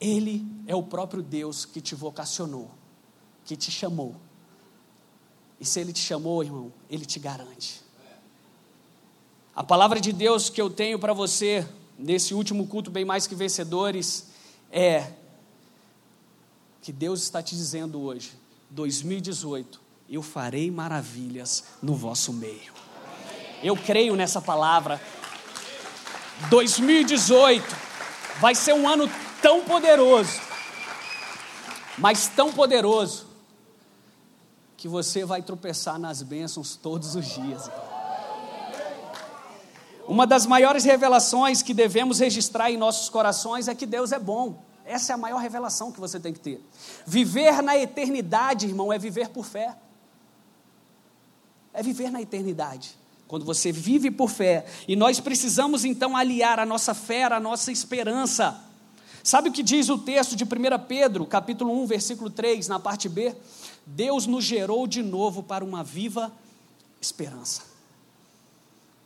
ele 0.00 0.46
é 0.66 0.74
o 0.74 0.82
próprio 0.82 1.22
Deus 1.22 1.64
que 1.64 1.80
te 1.80 1.94
vocacionou, 1.94 2.70
que 3.44 3.56
te 3.56 3.70
chamou. 3.70 4.14
E 5.60 5.64
se 5.64 5.80
Ele 5.80 5.92
te 5.92 6.00
chamou, 6.00 6.42
irmão, 6.42 6.72
Ele 6.88 7.04
te 7.04 7.18
garante. 7.18 7.82
A 9.54 9.64
palavra 9.64 10.00
de 10.00 10.12
Deus 10.12 10.48
que 10.48 10.62
eu 10.62 10.70
tenho 10.70 10.98
para 10.98 11.12
você 11.12 11.66
nesse 11.98 12.32
último 12.32 12.66
culto, 12.66 12.92
bem 12.92 13.04
mais 13.04 13.26
que 13.26 13.34
vencedores, 13.34 14.28
é 14.70 15.12
que 16.80 16.92
Deus 16.92 17.22
está 17.22 17.42
te 17.42 17.56
dizendo 17.56 18.00
hoje, 18.00 18.32
2018, 18.70 19.80
eu 20.08 20.22
farei 20.22 20.70
maravilhas 20.70 21.64
no 21.82 21.94
vosso 21.94 22.32
meio. 22.32 22.72
Eu 23.60 23.76
creio 23.76 24.14
nessa 24.14 24.40
palavra. 24.40 25.02
2018 26.50 27.64
vai 28.40 28.54
ser 28.54 28.74
um 28.74 28.88
ano 28.88 29.10
tão 29.42 29.64
poderoso, 29.64 30.40
mas 31.96 32.28
tão 32.28 32.52
poderoso, 32.52 33.26
que 34.76 34.86
você 34.86 35.24
vai 35.24 35.42
tropeçar 35.42 35.98
nas 35.98 36.22
bênçãos 36.22 36.76
todos 36.76 37.16
os 37.16 37.26
dias. 37.26 37.68
Uma 40.06 40.26
das 40.26 40.46
maiores 40.46 40.84
revelações 40.84 41.62
que 41.62 41.74
devemos 41.74 42.20
registrar 42.20 42.70
em 42.70 42.76
nossos 42.76 43.08
corações 43.08 43.68
é 43.68 43.74
que 43.74 43.84
Deus 43.84 44.12
é 44.12 44.18
bom. 44.18 44.62
Essa 44.84 45.12
é 45.12 45.14
a 45.14 45.18
maior 45.18 45.38
revelação 45.38 45.92
que 45.92 46.00
você 46.00 46.18
tem 46.18 46.32
que 46.32 46.40
ter. 46.40 46.64
Viver 47.04 47.60
na 47.60 47.76
eternidade, 47.76 48.66
irmão, 48.66 48.90
é 48.92 48.98
viver 48.98 49.28
por 49.28 49.44
fé. 49.44 49.76
É 51.74 51.82
viver 51.82 52.10
na 52.10 52.22
eternidade. 52.22 52.96
Quando 53.26 53.44
você 53.44 53.70
vive 53.70 54.10
por 54.10 54.30
fé, 54.30 54.64
e 54.86 54.96
nós 54.96 55.20
precisamos 55.20 55.84
então 55.84 56.16
aliar 56.16 56.58
a 56.58 56.64
nossa 56.64 56.94
fé, 56.94 57.24
a 57.24 57.38
nossa 57.38 57.70
esperança 57.70 58.67
Sabe 59.22 59.48
o 59.48 59.52
que 59.52 59.62
diz 59.62 59.88
o 59.88 59.98
texto 59.98 60.36
de 60.36 60.44
1 60.44 60.48
Pedro, 60.86 61.26
capítulo 61.26 61.72
1, 61.82 61.86
versículo 61.86 62.30
3, 62.30 62.68
na 62.68 62.78
parte 62.78 63.08
B? 63.08 63.34
Deus 63.86 64.26
nos 64.26 64.44
gerou 64.44 64.86
de 64.86 65.02
novo 65.02 65.42
para 65.42 65.64
uma 65.64 65.82
viva 65.82 66.32
esperança. 67.00 67.62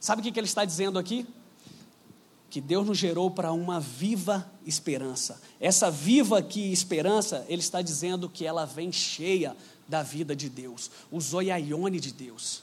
Sabe 0.00 0.20
o 0.20 0.32
que 0.32 0.38
ele 0.38 0.46
está 0.46 0.64
dizendo 0.64 0.98
aqui? 0.98 1.26
Que 2.50 2.60
Deus 2.60 2.86
nos 2.86 2.98
gerou 2.98 3.30
para 3.30 3.52
uma 3.52 3.80
viva 3.80 4.50
esperança. 4.66 5.40
Essa 5.60 5.90
viva 5.90 6.38
aqui 6.38 6.72
esperança, 6.72 7.44
ele 7.48 7.60
está 7.60 7.80
dizendo 7.80 8.28
que 8.28 8.44
ela 8.44 8.66
vem 8.66 8.92
cheia 8.92 9.56
da 9.88 10.02
vida 10.02 10.34
de 10.34 10.48
Deus, 10.48 10.90
o 11.10 11.20
zoiaione 11.20 12.00
de 12.00 12.12
Deus. 12.12 12.62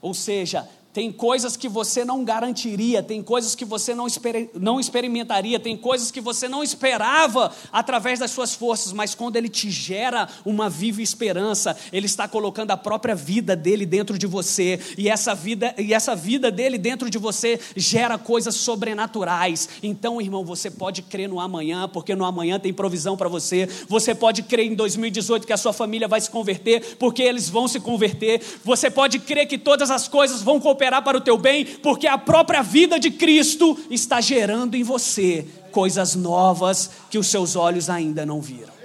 Ou 0.00 0.14
seja, 0.14 0.68
tem 0.92 1.12
coisas 1.12 1.56
que 1.56 1.68
você 1.68 2.04
não 2.04 2.24
garantiria, 2.24 3.02
tem 3.02 3.22
coisas 3.22 3.54
que 3.54 3.64
você 3.64 3.94
não, 3.94 4.06
exper 4.06 4.50
não 4.54 4.80
experimentaria, 4.80 5.60
tem 5.60 5.76
coisas 5.76 6.10
que 6.10 6.20
você 6.20 6.48
não 6.48 6.62
esperava 6.62 7.52
através 7.70 8.18
das 8.18 8.30
suas 8.30 8.54
forças, 8.54 8.92
mas 8.92 9.14
quando 9.14 9.36
Ele 9.36 9.48
te 9.48 9.70
gera 9.70 10.28
uma 10.44 10.68
viva 10.70 11.02
esperança, 11.02 11.76
Ele 11.92 12.06
está 12.06 12.26
colocando 12.26 12.70
a 12.70 12.76
própria 12.76 13.14
vida 13.14 13.54
dele 13.54 13.84
dentro 13.84 14.18
de 14.18 14.26
você, 14.26 14.80
e 14.96 15.08
essa 15.08 15.34
vida, 15.34 15.74
e 15.78 15.92
essa 15.92 16.16
vida 16.16 16.50
dele 16.50 16.78
dentro 16.78 17.10
de 17.10 17.18
você 17.18 17.60
gera 17.76 18.16
coisas 18.16 18.54
sobrenaturais. 18.54 19.68
Então, 19.82 20.20
irmão, 20.20 20.44
você 20.44 20.70
pode 20.70 21.02
crer 21.02 21.28
no 21.28 21.38
amanhã, 21.38 21.88
porque 21.88 22.14
no 22.14 22.24
amanhã 22.24 22.58
tem 22.58 22.72
provisão 22.72 23.16
para 23.16 23.28
você. 23.28 23.68
Você 23.88 24.14
pode 24.14 24.42
crer 24.42 24.66
em 24.66 24.74
2018 24.74 25.46
que 25.46 25.52
a 25.52 25.56
sua 25.56 25.72
família 25.72 26.08
vai 26.08 26.20
se 26.20 26.30
converter, 26.30 26.96
porque 26.96 27.22
eles 27.22 27.48
vão 27.48 27.68
se 27.68 27.78
converter. 27.78 28.40
Você 28.64 28.90
pode 28.90 29.18
crer 29.18 29.46
que 29.46 29.58
todas 29.58 29.90
as 29.90 30.08
coisas 30.08 30.42
vão 30.42 30.60
cooperar 30.78 31.02
para 31.02 31.18
o 31.18 31.20
teu 31.20 31.36
bem, 31.36 31.64
porque 31.64 32.06
a 32.06 32.16
própria 32.16 32.62
vida 32.62 33.00
de 33.00 33.10
Cristo 33.10 33.76
está 33.90 34.20
gerando 34.20 34.76
em 34.76 34.84
você 34.84 35.44
coisas 35.72 36.14
novas 36.14 36.90
que 37.10 37.18
os 37.18 37.26
seus 37.26 37.56
olhos 37.56 37.90
ainda 37.90 38.24
não 38.24 38.40
viram. 38.40 38.78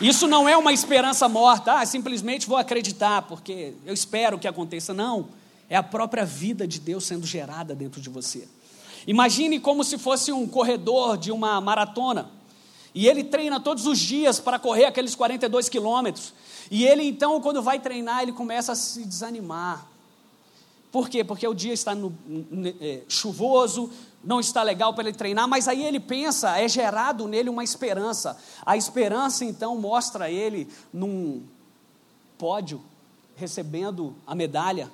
Isso 0.00 0.26
não 0.26 0.48
é 0.48 0.56
uma 0.56 0.72
esperança 0.72 1.28
morta, 1.28 1.80
ah, 1.80 1.86
simplesmente 1.86 2.46
vou 2.46 2.58
acreditar, 2.58 3.22
porque 3.22 3.74
eu 3.84 3.94
espero 3.94 4.38
que 4.38 4.48
aconteça. 4.48 4.92
Não, 4.92 5.28
é 5.70 5.76
a 5.76 5.82
própria 5.82 6.24
vida 6.24 6.66
de 6.66 6.80
Deus 6.80 7.04
sendo 7.04 7.26
gerada 7.26 7.74
dentro 7.74 8.00
de 8.00 8.10
você. 8.10 8.48
Imagine 9.06 9.60
como 9.60 9.84
se 9.84 9.96
fosse 9.96 10.32
um 10.32 10.46
corredor 10.46 11.16
de 11.16 11.30
uma 11.30 11.60
maratona. 11.60 12.30
E 12.96 13.06
ele 13.06 13.22
treina 13.22 13.60
todos 13.60 13.86
os 13.86 13.98
dias 13.98 14.40
para 14.40 14.58
correr 14.58 14.86
aqueles 14.86 15.14
42 15.14 15.68
quilômetros. 15.68 16.32
E 16.70 16.86
ele 16.86 17.02
então, 17.02 17.38
quando 17.42 17.60
vai 17.60 17.78
treinar, 17.78 18.22
ele 18.22 18.32
começa 18.32 18.72
a 18.72 18.74
se 18.74 19.04
desanimar. 19.04 19.86
Por 20.90 21.06
quê? 21.10 21.22
Porque 21.22 21.46
o 21.46 21.52
dia 21.52 21.74
está 21.74 21.94
no, 21.94 22.10
é, 22.80 23.02
chuvoso, 23.06 23.90
não 24.24 24.40
está 24.40 24.62
legal 24.62 24.94
para 24.94 25.06
ele 25.06 25.14
treinar, 25.14 25.46
mas 25.46 25.68
aí 25.68 25.84
ele 25.84 26.00
pensa, 26.00 26.58
é 26.58 26.66
gerado 26.66 27.28
nele 27.28 27.50
uma 27.50 27.62
esperança. 27.62 28.34
A 28.64 28.78
esperança 28.78 29.44
então 29.44 29.76
mostra 29.76 30.30
ele 30.30 30.66
num 30.90 31.42
pódio, 32.38 32.80
recebendo 33.36 34.16
a 34.26 34.34
medalha. 34.34 34.90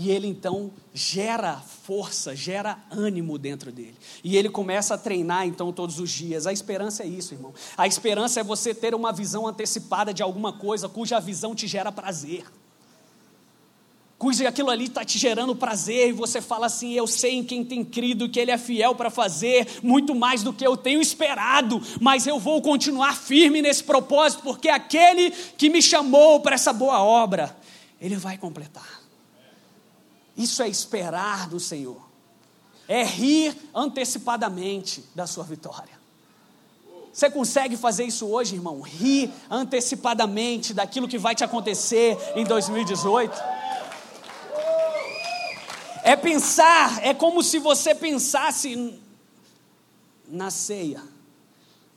E 0.00 0.12
ele 0.12 0.28
então 0.28 0.70
gera 0.94 1.56
força, 1.56 2.36
gera 2.36 2.78
ânimo 2.88 3.36
dentro 3.36 3.72
dele. 3.72 3.96
E 4.22 4.36
ele 4.36 4.48
começa 4.48 4.94
a 4.94 4.98
treinar 4.98 5.44
então 5.44 5.72
todos 5.72 5.98
os 5.98 6.08
dias. 6.08 6.46
A 6.46 6.52
esperança 6.52 7.02
é 7.02 7.06
isso, 7.08 7.34
irmão. 7.34 7.52
A 7.76 7.84
esperança 7.84 8.38
é 8.38 8.44
você 8.44 8.72
ter 8.72 8.94
uma 8.94 9.12
visão 9.12 9.44
antecipada 9.44 10.14
de 10.14 10.22
alguma 10.22 10.52
coisa 10.52 10.88
cuja 10.88 11.18
visão 11.18 11.52
te 11.52 11.66
gera 11.66 11.90
prazer. 11.90 12.44
Cuja 14.16 14.48
aquilo 14.48 14.70
ali 14.70 14.84
está 14.84 15.04
te 15.04 15.18
gerando 15.18 15.56
prazer 15.56 16.10
e 16.10 16.12
você 16.12 16.40
fala 16.40 16.66
assim: 16.66 16.92
Eu 16.92 17.08
sei 17.08 17.34
em 17.34 17.42
quem 17.42 17.64
tem 17.64 17.84
crido 17.84 18.28
que 18.28 18.38
Ele 18.38 18.52
é 18.52 18.58
fiel 18.58 18.94
para 18.94 19.10
fazer 19.10 19.66
muito 19.82 20.14
mais 20.14 20.44
do 20.44 20.52
que 20.52 20.64
eu 20.64 20.76
tenho 20.76 21.02
esperado, 21.02 21.82
mas 22.00 22.24
eu 22.24 22.38
vou 22.38 22.62
continuar 22.62 23.16
firme 23.16 23.60
nesse 23.60 23.82
propósito, 23.82 24.44
porque 24.44 24.68
aquele 24.68 25.32
que 25.56 25.68
me 25.68 25.82
chamou 25.82 26.38
para 26.38 26.54
essa 26.54 26.72
boa 26.72 27.02
obra, 27.02 27.56
Ele 28.00 28.14
vai 28.14 28.38
completar. 28.38 28.97
Isso 30.38 30.62
é 30.62 30.68
esperar 30.68 31.48
do 31.48 31.58
Senhor, 31.58 32.00
é 32.86 33.04
rir 33.04 33.54
antecipadamente 33.74 35.04
da 35.12 35.26
sua 35.26 35.42
vitória. 35.42 35.98
Você 37.12 37.28
consegue 37.28 37.76
fazer 37.76 38.04
isso 38.04 38.28
hoje, 38.28 38.54
irmão? 38.54 38.80
Rir 38.80 39.32
antecipadamente 39.50 40.72
daquilo 40.72 41.08
que 41.08 41.18
vai 41.18 41.34
te 41.34 41.42
acontecer 41.42 42.16
em 42.36 42.44
2018? 42.44 43.36
É 46.04 46.14
pensar, 46.14 47.04
é 47.04 47.12
como 47.12 47.42
se 47.42 47.58
você 47.58 47.92
pensasse 47.92 48.96
na 50.28 50.50
ceia 50.50 51.02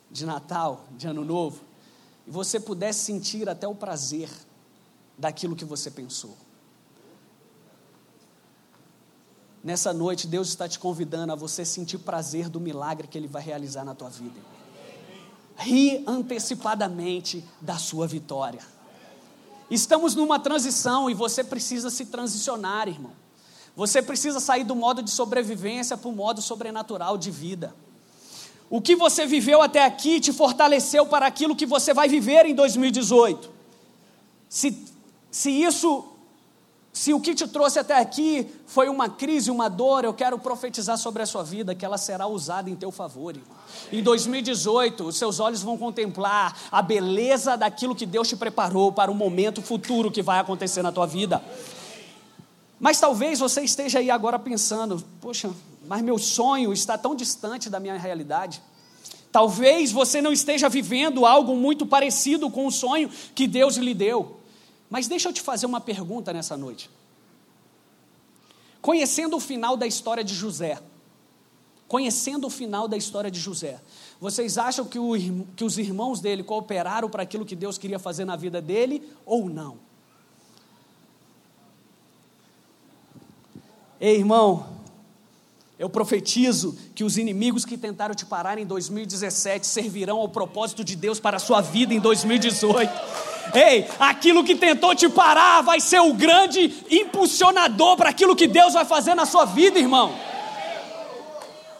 de 0.09 0.25
Natal, 0.25 0.85
de 0.97 1.07
Ano 1.07 1.23
Novo, 1.23 1.61
e 2.25 2.31
você 2.31 2.59
pudesse 2.59 3.05
sentir 3.05 3.47
até 3.47 3.67
o 3.67 3.75
prazer 3.75 4.29
daquilo 5.15 5.55
que 5.55 5.63
você 5.63 5.91
pensou. 5.91 6.35
Nessa 9.63 9.93
noite, 9.93 10.25
Deus 10.25 10.49
está 10.49 10.67
te 10.67 10.79
convidando 10.79 11.33
a 11.33 11.35
você 11.35 11.63
sentir 11.63 11.99
prazer 11.99 12.49
do 12.49 12.59
milagre 12.59 13.07
que 13.07 13.17
Ele 13.17 13.27
vai 13.27 13.43
realizar 13.43 13.85
na 13.85 13.93
tua 13.93 14.09
vida. 14.09 14.39
Ri 15.55 16.03
antecipadamente 16.07 17.45
da 17.59 17.77
sua 17.77 18.07
vitória. 18.07 18.61
Estamos 19.69 20.15
numa 20.15 20.39
transição 20.39 21.09
e 21.09 21.13
você 21.13 21.43
precisa 21.43 21.89
se 21.91 22.07
transicionar, 22.07 22.87
irmão. 22.87 23.11
Você 23.75 24.01
precisa 24.01 24.39
sair 24.39 24.63
do 24.63 24.75
modo 24.75 25.01
de 25.03 25.11
sobrevivência 25.11 25.95
para 25.95 26.09
o 26.09 26.11
modo 26.11 26.41
sobrenatural 26.41 27.17
de 27.17 27.29
vida. 27.29 27.73
O 28.69 28.81
que 28.81 28.95
você 28.95 29.25
viveu 29.25 29.61
até 29.61 29.85
aqui 29.85 30.19
te 30.19 30.33
fortaleceu 30.33 31.05
para 31.05 31.27
aquilo 31.27 31.55
que 31.55 31.65
você 31.65 31.93
vai 31.93 32.09
viver 32.09 32.45
em 32.45 32.55
2018. 32.55 33.49
Se, 34.49 34.85
se 35.29 35.51
isso 35.51 36.10
se 36.93 37.13
o 37.13 37.21
que 37.21 37.33
te 37.33 37.47
trouxe 37.47 37.79
até 37.79 37.97
aqui 37.97 38.47
foi 38.65 38.89
uma 38.89 39.07
crise, 39.07 39.49
uma 39.49 39.69
dor, 39.69 40.03
eu 40.03 40.13
quero 40.13 40.37
profetizar 40.37 40.97
sobre 40.97 41.23
a 41.23 41.25
sua 41.25 41.41
vida 41.41 41.73
que 41.73 41.85
ela 41.85 41.97
será 41.97 42.27
usada 42.27 42.69
em 42.69 42.75
teu 42.75 42.91
favor. 42.91 43.35
Irmão. 43.35 43.57
Em 43.91 44.03
2018, 44.03 45.05
os 45.05 45.15
seus 45.15 45.39
olhos 45.39 45.63
vão 45.63 45.77
contemplar 45.77 46.57
a 46.69 46.81
beleza 46.81 47.55
daquilo 47.55 47.95
que 47.95 48.05
Deus 48.05 48.27
te 48.27 48.35
preparou 48.35 48.91
para 48.91 49.09
o 49.09 49.15
momento 49.15 49.61
futuro 49.61 50.11
que 50.11 50.21
vai 50.21 50.39
acontecer 50.39 50.81
na 50.81 50.91
tua 50.91 51.07
vida. 51.07 51.41
Mas 52.77 52.99
talvez 52.99 53.39
você 53.39 53.61
esteja 53.61 53.99
aí 53.99 54.11
agora 54.11 54.37
pensando: 54.37 55.01
poxa, 55.21 55.49
mas 55.87 56.01
meu 56.01 56.17
sonho 56.17 56.73
está 56.73 56.97
tão 56.97 57.15
distante 57.15 57.69
da 57.69 57.79
minha 57.79 57.97
realidade. 57.97 58.61
Talvez 59.31 59.93
você 59.93 60.21
não 60.21 60.33
esteja 60.33 60.67
vivendo 60.67 61.25
algo 61.25 61.55
muito 61.55 61.85
parecido 61.85 62.49
com 62.49 62.67
o 62.67 62.71
sonho 62.71 63.09
que 63.33 63.47
Deus 63.47 63.77
lhe 63.77 63.93
deu. 63.93 64.40
Mas 64.91 65.07
deixa 65.07 65.29
eu 65.29 65.33
te 65.33 65.41
fazer 65.41 65.65
uma 65.65 65.79
pergunta 65.79 66.33
nessa 66.33 66.57
noite. 66.57 66.89
Conhecendo 68.81 69.37
o 69.37 69.39
final 69.39 69.77
da 69.77 69.87
história 69.87 70.21
de 70.21 70.35
José, 70.35 70.77
conhecendo 71.87 72.47
o 72.47 72.49
final 72.49 72.89
da 72.89 72.97
história 72.97 73.31
de 73.31 73.39
José, 73.39 73.79
vocês 74.19 74.57
acham 74.57 74.83
que, 74.83 74.99
o, 74.99 75.13
que 75.55 75.63
os 75.63 75.77
irmãos 75.77 76.19
dele 76.19 76.43
cooperaram 76.43 77.09
para 77.09 77.23
aquilo 77.23 77.45
que 77.45 77.55
Deus 77.55 77.77
queria 77.77 77.99
fazer 77.99 78.25
na 78.25 78.35
vida 78.35 78.61
dele 78.61 79.01
ou 79.25 79.49
não? 79.49 79.77
Ei, 83.97 84.17
irmão, 84.17 84.67
eu 85.79 85.89
profetizo 85.89 86.77
que 86.93 87.05
os 87.05 87.17
inimigos 87.17 87.63
que 87.63 87.77
tentaram 87.77 88.13
te 88.13 88.25
parar 88.25 88.57
em 88.57 88.65
2017 88.65 89.65
servirão 89.65 90.17
ao 90.17 90.27
propósito 90.27 90.83
de 90.83 90.97
Deus 90.97 91.17
para 91.17 91.37
a 91.37 91.39
sua 91.39 91.61
vida 91.61 91.93
em 91.93 91.99
2018. 91.99 93.30
Ei, 93.53 93.87
aquilo 93.99 94.43
que 94.43 94.55
tentou 94.55 94.95
te 94.95 95.09
parar 95.09 95.61
vai 95.61 95.79
ser 95.79 95.99
o 95.99 96.13
grande 96.13 96.73
impulsionador 96.89 97.97
para 97.97 98.09
aquilo 98.09 98.35
que 98.35 98.47
Deus 98.47 98.73
vai 98.73 98.85
fazer 98.85 99.13
na 99.15 99.25
sua 99.25 99.45
vida, 99.45 99.77
irmão. 99.77 100.13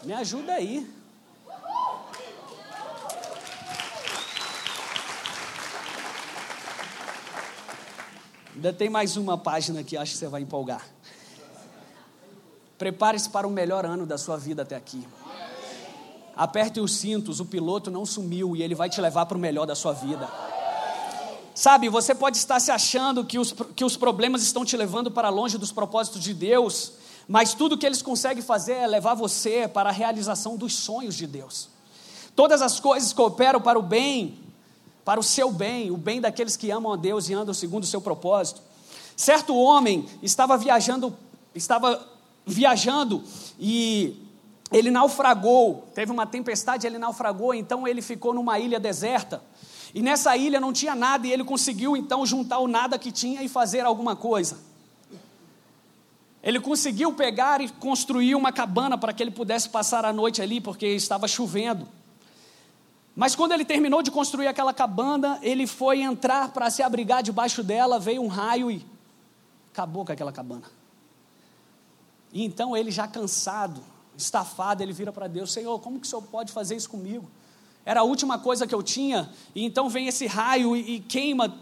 Me 0.02 0.12
ajuda 0.12 0.52
aí. 0.54 0.86
Ainda 8.54 8.72
tem 8.72 8.90
mais 8.90 9.16
uma 9.16 9.38
página 9.38 9.82
que 9.82 9.96
acho 9.96 10.12
que 10.12 10.18
você 10.18 10.28
vai 10.28 10.42
empolgar. 10.42 10.86
Prepare-se 12.76 13.30
para 13.30 13.46
o 13.46 13.50
melhor 13.50 13.86
ano 13.86 14.04
da 14.04 14.18
sua 14.18 14.36
vida 14.36 14.62
até 14.62 14.76
aqui. 14.76 15.06
Aperte 16.36 16.80
os 16.80 16.96
cintos, 16.96 17.40
o 17.40 17.44
piloto 17.44 17.90
não 17.90 18.04
sumiu 18.04 18.56
e 18.56 18.62
ele 18.62 18.74
vai 18.74 18.88
te 18.88 19.00
levar 19.00 19.26
para 19.26 19.36
o 19.36 19.40
melhor 19.40 19.66
da 19.66 19.74
sua 19.74 19.92
vida. 19.92 20.28
Sabe, 21.54 21.88
você 21.90 22.14
pode 22.14 22.38
estar 22.38 22.58
se 22.60 22.70
achando 22.70 23.24
que 23.24 23.38
os, 23.38 23.54
que 23.76 23.84
os 23.84 23.96
problemas 23.96 24.42
estão 24.42 24.64
te 24.64 24.76
levando 24.76 25.10
para 25.10 25.28
longe 25.28 25.58
dos 25.58 25.70
propósitos 25.70 26.22
de 26.22 26.32
Deus, 26.32 26.92
mas 27.28 27.52
tudo 27.52 27.76
que 27.76 27.84
eles 27.84 28.00
conseguem 28.00 28.42
fazer 28.42 28.72
é 28.72 28.86
levar 28.86 29.14
você 29.14 29.68
para 29.68 29.90
a 29.90 29.92
realização 29.92 30.56
dos 30.56 30.74
sonhos 30.74 31.14
de 31.14 31.26
Deus. 31.26 31.68
Todas 32.34 32.62
as 32.62 32.80
coisas 32.80 33.12
cooperam 33.12 33.60
para 33.60 33.78
o 33.78 33.82
bem, 33.82 34.38
para 35.04 35.20
o 35.20 35.22
seu 35.22 35.52
bem, 35.52 35.90
o 35.90 35.96
bem 35.96 36.22
daqueles 36.22 36.56
que 36.56 36.70
amam 36.70 36.92
a 36.92 36.96
Deus 36.96 37.28
e 37.28 37.34
andam 37.34 37.52
segundo 37.52 37.84
o 37.84 37.86
seu 37.86 38.00
propósito. 38.00 38.62
Certo 39.14 39.54
homem 39.54 40.06
estava 40.22 40.56
viajando, 40.56 41.14
estava 41.54 42.02
viajando 42.46 43.22
e 43.58 44.16
ele 44.72 44.90
naufragou, 44.90 45.86
teve 45.94 46.10
uma 46.10 46.26
tempestade, 46.26 46.86
ele 46.86 46.98
naufragou, 46.98 47.52
então 47.52 47.86
ele 47.86 48.00
ficou 48.00 48.32
numa 48.32 48.58
ilha 48.58 48.80
deserta. 48.80 49.42
E 49.94 50.00
nessa 50.00 50.36
ilha 50.36 50.58
não 50.58 50.72
tinha 50.72 50.94
nada, 50.94 51.26
e 51.26 51.32
ele 51.32 51.44
conseguiu 51.44 51.96
então 51.96 52.24
juntar 52.24 52.58
o 52.58 52.68
nada 52.68 52.98
que 52.98 53.12
tinha 53.12 53.42
e 53.42 53.48
fazer 53.48 53.80
alguma 53.80 54.16
coisa. 54.16 54.58
Ele 56.42 56.58
conseguiu 56.58 57.12
pegar 57.12 57.60
e 57.60 57.68
construir 57.68 58.34
uma 58.34 58.50
cabana 58.50 58.98
para 58.98 59.12
que 59.12 59.22
ele 59.22 59.30
pudesse 59.30 59.68
passar 59.68 60.04
a 60.04 60.12
noite 60.12 60.42
ali, 60.42 60.60
porque 60.60 60.86
estava 60.86 61.28
chovendo. 61.28 61.86
Mas 63.14 63.36
quando 63.36 63.52
ele 63.52 63.64
terminou 63.64 64.02
de 64.02 64.10
construir 64.10 64.46
aquela 64.46 64.72
cabana, 64.72 65.38
ele 65.42 65.66
foi 65.66 66.00
entrar 66.00 66.50
para 66.50 66.70
se 66.70 66.82
abrigar 66.82 67.22
debaixo 67.22 67.62
dela, 67.62 67.98
veio 67.98 68.22
um 68.22 68.26
raio 68.26 68.70
e 68.70 68.84
acabou 69.70 70.04
com 70.04 70.12
aquela 70.12 70.32
cabana. 70.32 70.64
E 72.32 72.42
então 72.42 72.74
ele 72.74 72.90
já 72.90 73.06
cansado, 73.06 73.82
estafado, 74.16 74.82
ele 74.82 74.94
vira 74.94 75.12
para 75.12 75.28
Deus: 75.28 75.52
Senhor, 75.52 75.78
como 75.80 76.00
que 76.00 76.06
o 76.06 76.10
Senhor 76.10 76.22
pode 76.22 76.50
fazer 76.50 76.74
isso 76.74 76.88
comigo? 76.88 77.28
Era 77.84 78.00
a 78.00 78.04
última 78.04 78.38
coisa 78.38 78.66
que 78.66 78.74
eu 78.74 78.82
tinha, 78.82 79.30
e 79.54 79.64
então 79.64 79.88
vem 79.88 80.06
esse 80.06 80.26
raio 80.26 80.76
e, 80.76 80.96
e 80.96 81.00
queima. 81.00 81.58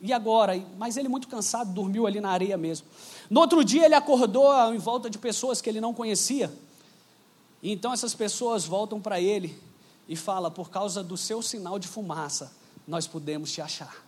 E 0.00 0.12
agora? 0.12 0.62
Mas 0.76 0.96
ele, 0.96 1.08
muito 1.08 1.26
cansado, 1.26 1.72
dormiu 1.72 2.06
ali 2.06 2.20
na 2.20 2.30
areia 2.30 2.56
mesmo. 2.56 2.86
No 3.30 3.40
outro 3.40 3.64
dia, 3.64 3.84
ele 3.86 3.94
acordou 3.94 4.52
em 4.74 4.78
volta 4.78 5.08
de 5.08 5.18
pessoas 5.18 5.60
que 5.60 5.68
ele 5.68 5.80
não 5.80 5.94
conhecia. 5.94 6.52
E 7.62 7.72
então 7.72 7.92
essas 7.92 8.14
pessoas 8.14 8.64
voltam 8.64 9.00
para 9.00 9.20
ele 9.20 9.58
e 10.08 10.14
falam: 10.14 10.50
Por 10.50 10.70
causa 10.70 11.02
do 11.02 11.16
seu 11.16 11.42
sinal 11.42 11.78
de 11.78 11.88
fumaça, 11.88 12.52
nós 12.86 13.06
podemos 13.06 13.50
te 13.50 13.60
achar. 13.60 14.04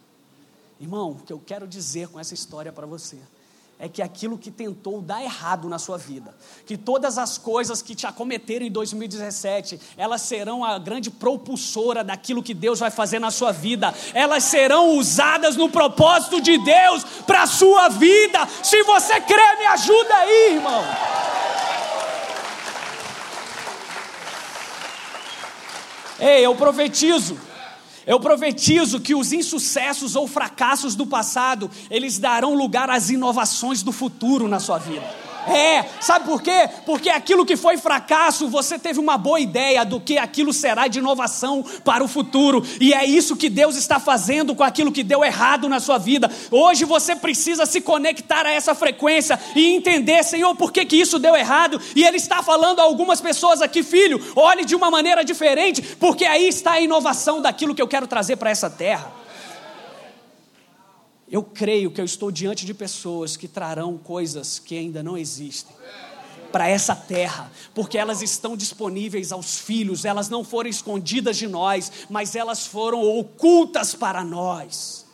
Irmão, 0.79 1.12
o 1.12 1.22
que 1.22 1.33
eu 1.33 1.42
quero 1.44 1.66
dizer 1.66 2.09
com 2.09 2.20
essa 2.20 2.35
história 2.35 2.72
para 2.72 2.87
você 2.87 3.18
é 3.81 3.88
que 3.88 4.03
aquilo 4.03 4.37
que 4.37 4.51
tentou 4.51 5.01
dar 5.01 5.23
errado 5.23 5.66
na 5.66 5.79
sua 5.79 5.97
vida, 5.97 6.35
que 6.66 6.77
todas 6.77 7.16
as 7.16 7.38
coisas 7.38 7.81
que 7.81 7.95
te 7.95 8.07
acometeram 8.07 8.66
em 8.66 8.71
2017, 8.71 9.81
elas 9.97 10.21
serão 10.21 10.62
a 10.62 10.79
grande 10.79 11.11
propulsora 11.11 12.05
daquilo 12.05 12.43
que 12.43 12.53
Deus 12.53 12.79
vai 12.79 12.90
fazer 12.90 13.19
na 13.19 13.31
sua 13.31 13.53
vida, 13.53 13.95
elas 14.12 14.45
serão 14.45 14.99
usadas 14.99 15.57
no 15.57 15.71
propósito 15.71 16.43
de 16.43 16.59
Deus 16.59 17.05
para 17.27 17.45
a 17.45 17.47
sua 17.47 17.88
vida. 17.88 18.47
Se 18.62 18.83
você 18.83 19.19
crê, 19.23 19.57
me 19.59 19.66
ajuda 19.66 20.14
aí, 20.14 20.55
irmão. 20.57 20.85
Ei, 26.19 26.45
eu 26.45 26.55
profetizo 26.55 27.50
eu 28.07 28.19
profetizo 28.19 29.01
que 29.01 29.15
os 29.15 29.33
insucessos 29.33 30.17
ou 30.17 30.27
fracassos 30.27 30.95
do 30.95 31.07
passado, 31.07 31.71
eles 31.91 32.19
darão 32.19 32.55
lugar 32.55 32.91
às 32.91 33.11
inovações 33.11 33.83
do 33.83 33.93
futuro 33.93 34.49
na 34.49 34.61
sua 34.61 34.79
vida. 34.79 35.30
É, 35.48 35.85
sabe 36.00 36.26
por 36.26 36.42
quê? 36.42 36.68
Porque 36.85 37.09
aquilo 37.09 37.46
que 37.46 37.57
foi 37.57 37.76
fracasso, 37.76 38.48
você 38.48 38.79
teve 38.79 39.00
uma 39.00 39.16
boa 39.16 39.40
ideia 39.40 39.85
do 39.85 40.00
que 40.00 40.18
aquilo 40.18 40.53
será 40.53 40.87
de 40.87 40.98
inovação 40.98 41.64
para 41.85 42.05
o 42.05 42.09
futuro, 42.09 42.64
e 42.81 42.92
é 42.92 43.05
isso 43.05 43.37
que 43.37 43.48
Deus 43.48 43.76
está 43.76 43.98
fazendo 43.98 44.55
com 44.55 44.62
aquilo 44.62 44.92
que 44.92 45.03
deu 45.03 45.24
errado 45.24 45.68
na 45.68 45.81
sua 45.81 45.98
vida. 45.98 46.31
Hoje 46.50 46.85
você 46.85 47.16
precisa 47.16 47.66
se 47.66 47.81
conectar 47.81 48.44
a 48.46 48.53
essa 48.53 48.74
frequência 48.74 49.38
e 49.55 49.74
entender, 49.74 50.22
Senhor, 50.24 50.55
por 50.55 50.72
que, 50.72 50.85
que 50.85 50.96
isso 50.96 51.18
deu 51.18 51.35
errado, 51.35 51.81
e 51.94 52.05
Ele 52.05 52.16
está 52.16 52.42
falando 52.42 52.81
a 52.81 52.85
algumas 52.85 53.20
pessoas 53.20 53.62
aqui, 53.62 53.83
filho, 53.83 54.20
olhe 54.37 54.64
de 54.64 54.74
uma 54.74 54.90
maneira 54.90 55.24
diferente, 55.24 55.83
porque 55.98 56.24
aí 56.24 56.48
está 56.48 56.72
a 56.72 56.81
inovação 56.81 57.40
daquilo 57.40 57.74
que 57.74 57.83
eu 57.83 57.88
quero 57.88 58.07
trazer 58.07 58.37
para 58.37 58.50
essa 58.50 58.68
terra. 58.68 59.20
Eu 61.31 61.43
creio 61.43 61.90
que 61.90 62.01
eu 62.01 62.05
estou 62.05 62.31
diante 62.31 62.66
de 62.66 62.75
pessoas 62.75 63.37
que 63.37 63.47
trarão 63.47 63.97
coisas 63.97 64.59
que 64.59 64.77
ainda 64.77 65.03
não 65.03 65.16
existem 65.16 65.77
para 66.51 66.69
essa 66.69 66.97
terra, 66.97 67.51
porque 67.73 67.97
elas 67.97 68.23
estão 68.23 68.57
disponíveis 68.57 69.31
aos 69.31 69.59
filhos, 69.59 70.05
elas 70.05 70.29
não 70.29 70.43
foram 70.43 70.69
escondidas 70.69 71.37
de 71.37 71.47
nós, 71.47 71.93
mas 72.11 72.35
elas 72.35 72.66
foram 72.66 73.03
ocultas 73.03 73.95
para 73.95 74.25
nós. 74.25 75.07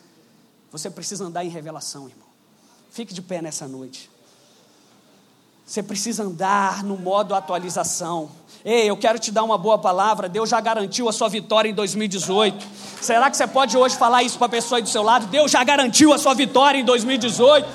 Você 0.71 0.89
precisa 0.89 1.25
andar 1.25 1.45
em 1.45 1.49
revelação, 1.49 2.09
irmão. 2.09 2.27
Fique 2.89 3.13
de 3.13 3.21
pé 3.21 3.41
nessa 3.41 3.67
noite. 3.67 4.09
Você 5.65 5.83
precisa 5.83 6.23
andar 6.23 6.83
no 6.83 6.97
modo 6.97 7.35
atualização. 7.35 8.31
Ei, 8.69 8.89
eu 8.89 8.97
quero 8.97 9.17
te 9.17 9.31
dar 9.31 9.43
uma 9.43 9.57
boa 9.57 9.77
palavra. 9.77 10.27
Deus 10.27 10.49
já 10.49 10.59
garantiu 10.59 11.07
a 11.07 11.13
sua 11.13 11.29
vitória 11.29 11.69
em 11.69 11.73
2018. 11.73 12.67
Será 12.99 13.31
que 13.31 13.37
você 13.37 13.47
pode 13.47 13.77
hoje 13.77 13.95
falar 13.95 14.23
isso 14.23 14.37
para 14.37 14.47
a 14.47 14.49
pessoa 14.49 14.79
aí 14.79 14.81
do 14.81 14.89
seu 14.89 15.03
lado? 15.03 15.25
Deus 15.27 15.49
já 15.49 15.63
garantiu 15.63 16.11
a 16.11 16.17
sua 16.17 16.33
vitória 16.33 16.77
em 16.77 16.83
2018. 16.83 17.65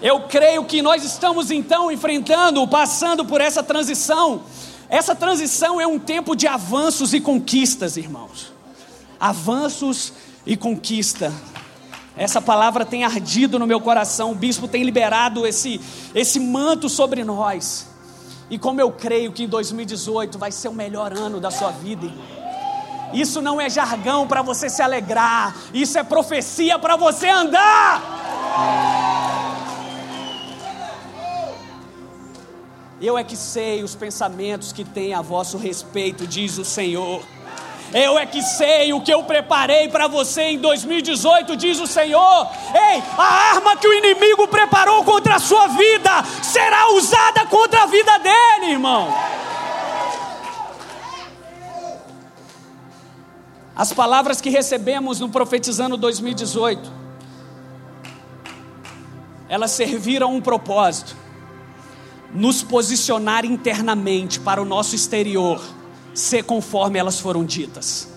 Eu 0.00 0.20
creio 0.28 0.64
que 0.66 0.80
nós 0.80 1.02
estamos 1.02 1.50
então 1.50 1.90
enfrentando, 1.90 2.64
passando 2.68 3.24
por 3.24 3.40
essa 3.40 3.60
transição. 3.60 4.42
Essa 4.88 5.16
transição 5.16 5.80
é 5.80 5.86
um 5.86 5.98
tempo 5.98 6.36
de 6.36 6.46
avanços 6.46 7.12
e 7.12 7.20
conquistas, 7.20 7.96
irmãos. 7.96 8.52
Avanços 9.18 10.12
e 10.46 10.56
conquista. 10.56 11.32
Essa 12.16 12.40
palavra 12.40 12.84
tem 12.84 13.02
ardido 13.02 13.58
no 13.58 13.66
meu 13.66 13.80
coração. 13.80 14.30
O 14.30 14.36
bispo 14.36 14.68
tem 14.68 14.84
liberado 14.84 15.44
esse, 15.44 15.80
esse 16.14 16.38
manto 16.38 16.88
sobre 16.88 17.24
nós. 17.24 17.90
E 18.52 18.58
como 18.58 18.78
eu 18.78 18.92
creio 18.92 19.32
que 19.32 19.44
em 19.44 19.48
2018 19.48 20.38
vai 20.38 20.52
ser 20.52 20.68
o 20.68 20.74
melhor 20.74 21.10
ano 21.16 21.40
da 21.40 21.50
sua 21.50 21.70
vida, 21.70 22.04
irmão. 22.04 22.22
Isso 23.14 23.40
não 23.40 23.58
é 23.58 23.70
jargão 23.70 24.28
para 24.28 24.42
você 24.42 24.68
se 24.68 24.82
alegrar, 24.82 25.56
isso 25.72 25.96
é 25.96 26.02
profecia 26.02 26.78
para 26.78 26.94
você 26.94 27.30
andar. 27.30 28.02
Eu 33.00 33.16
é 33.16 33.24
que 33.24 33.38
sei 33.38 33.82
os 33.82 33.94
pensamentos 33.94 34.70
que 34.70 34.84
tem 34.84 35.14
a 35.14 35.22
vosso 35.22 35.56
respeito, 35.56 36.26
diz 36.26 36.58
o 36.58 36.64
Senhor. 36.64 37.22
Eu 37.92 38.18
é 38.18 38.24
que 38.24 38.40
sei 38.40 38.92
o 38.94 39.02
que 39.02 39.12
eu 39.12 39.22
preparei 39.22 39.88
para 39.88 40.08
você 40.08 40.42
em 40.42 40.58
2018, 40.58 41.54
diz 41.56 41.78
o 41.78 41.86
Senhor. 41.86 42.48
Ei, 42.74 43.02
a 43.18 43.54
arma 43.54 43.76
que 43.76 43.86
o 43.86 43.92
inimigo 43.92 44.48
preparou 44.48 45.04
contra 45.04 45.34
a 45.36 45.38
sua 45.38 45.66
vida 45.68 46.24
será 46.42 46.90
usada 46.94 47.44
contra 47.46 47.82
a 47.82 47.86
vida 47.86 48.18
dele, 48.18 48.72
irmão. 48.72 49.14
As 53.76 53.92
palavras 53.92 54.40
que 54.40 54.48
recebemos 54.48 55.20
no 55.20 55.28
Profetizando 55.28 55.98
2018, 55.98 56.90
elas 59.50 59.70
serviram 59.70 60.34
um 60.34 60.40
propósito: 60.40 61.14
nos 62.32 62.62
posicionar 62.62 63.44
internamente 63.44 64.40
para 64.40 64.62
o 64.62 64.64
nosso 64.64 64.94
exterior 64.94 65.60
ser 66.14 66.44
conforme 66.44 66.98
elas 66.98 67.20
foram 67.20 67.44
ditas. 67.44 68.08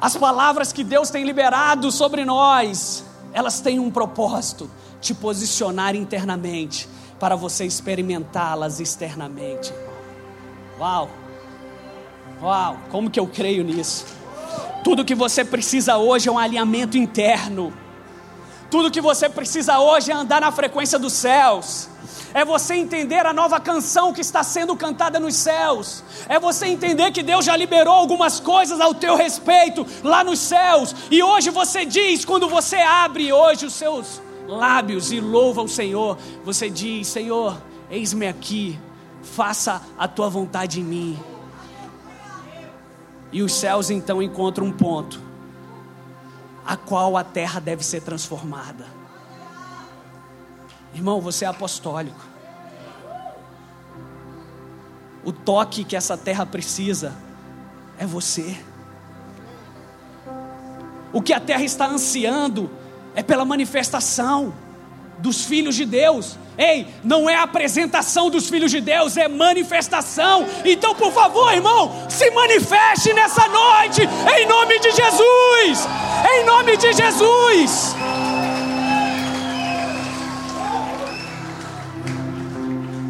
As 0.00 0.16
palavras 0.16 0.72
que 0.72 0.82
Deus 0.82 1.10
tem 1.10 1.24
liberado 1.24 1.90
sobre 1.92 2.24
nós, 2.24 3.04
elas 3.32 3.60
têm 3.60 3.78
um 3.78 3.90
propósito: 3.90 4.70
te 5.00 5.14
posicionar 5.14 5.94
internamente 5.94 6.88
para 7.18 7.36
você 7.36 7.64
experimentá-las 7.64 8.80
externamente. 8.80 9.72
Uau! 10.78 11.08
Uau! 12.42 12.78
Como 12.90 13.10
que 13.10 13.20
eu 13.20 13.26
creio 13.26 13.62
nisso? 13.62 14.04
Tudo 14.82 15.04
que 15.04 15.14
você 15.14 15.44
precisa 15.44 15.96
hoje 15.96 16.28
é 16.28 16.32
um 16.32 16.38
alinhamento 16.38 16.98
interno. 16.98 17.72
Tudo 18.68 18.90
que 18.90 19.00
você 19.00 19.28
precisa 19.28 19.78
hoje 19.78 20.10
é 20.10 20.14
andar 20.14 20.40
na 20.40 20.50
frequência 20.50 20.98
dos 20.98 21.12
céus 21.12 21.88
é 22.34 22.44
você 22.44 22.74
entender 22.74 23.26
a 23.26 23.32
nova 23.32 23.60
canção 23.60 24.12
que 24.12 24.20
está 24.20 24.42
sendo 24.42 24.76
cantada 24.76 25.18
nos 25.18 25.36
céus, 25.36 26.02
é 26.28 26.38
você 26.38 26.66
entender 26.66 27.10
que 27.12 27.22
Deus 27.22 27.44
já 27.44 27.56
liberou 27.56 27.94
algumas 27.94 28.40
coisas 28.40 28.80
ao 28.80 28.94
teu 28.94 29.16
respeito 29.16 29.86
lá 30.02 30.24
nos 30.24 30.38
céus, 30.38 30.94
e 31.10 31.22
hoje 31.22 31.50
você 31.50 31.84
diz, 31.84 32.24
quando 32.24 32.48
você 32.48 32.76
abre 32.76 33.32
hoje 33.32 33.66
os 33.66 33.74
seus 33.74 34.20
lábios 34.46 35.12
e 35.12 35.20
louva 35.20 35.62
o 35.62 35.68
Senhor, 35.68 36.18
você 36.44 36.68
diz: 36.68 37.08
Senhor, 37.08 37.60
eis-me 37.90 38.26
aqui, 38.26 38.78
faça 39.22 39.82
a 39.98 40.06
tua 40.08 40.28
vontade 40.28 40.80
em 40.80 40.84
mim. 40.84 41.18
E 43.32 43.42
os 43.42 43.52
céus 43.54 43.90
então 43.90 44.22
encontram 44.22 44.66
um 44.66 44.72
ponto, 44.72 45.20
a 46.64 46.76
qual 46.76 47.16
a 47.16 47.24
terra 47.24 47.60
deve 47.60 47.82
ser 47.82 48.02
transformada. 48.02 49.01
Irmão, 50.94 51.20
você 51.20 51.44
é 51.44 51.48
apostólico. 51.48 52.20
O 55.24 55.32
toque 55.32 55.84
que 55.84 55.96
essa 55.96 56.16
terra 56.16 56.44
precisa 56.44 57.14
é 57.98 58.06
você. 58.06 58.56
O 61.12 61.22
que 61.22 61.32
a 61.32 61.40
terra 61.40 61.62
está 61.62 61.86
ansiando 61.86 62.70
é 63.14 63.22
pela 63.22 63.44
manifestação 63.44 64.52
dos 65.18 65.44
filhos 65.44 65.76
de 65.76 65.84
Deus. 65.84 66.36
Ei, 66.58 66.86
não 67.02 67.30
é 67.30 67.36
apresentação 67.36 68.28
dos 68.28 68.48
filhos 68.48 68.70
de 68.70 68.80
Deus, 68.80 69.16
é 69.16 69.28
manifestação. 69.28 70.46
Então, 70.64 70.94
por 70.94 71.12
favor, 71.12 71.52
irmão, 71.52 71.90
se 72.08 72.30
manifeste 72.30 73.12
nessa 73.14 73.46
noite, 73.48 74.02
em 74.36 74.46
nome 74.46 74.78
de 74.80 74.90
Jesus. 74.90 75.88
Em 76.34 76.44
nome 76.44 76.76
de 76.76 76.92
Jesus. 76.92 77.94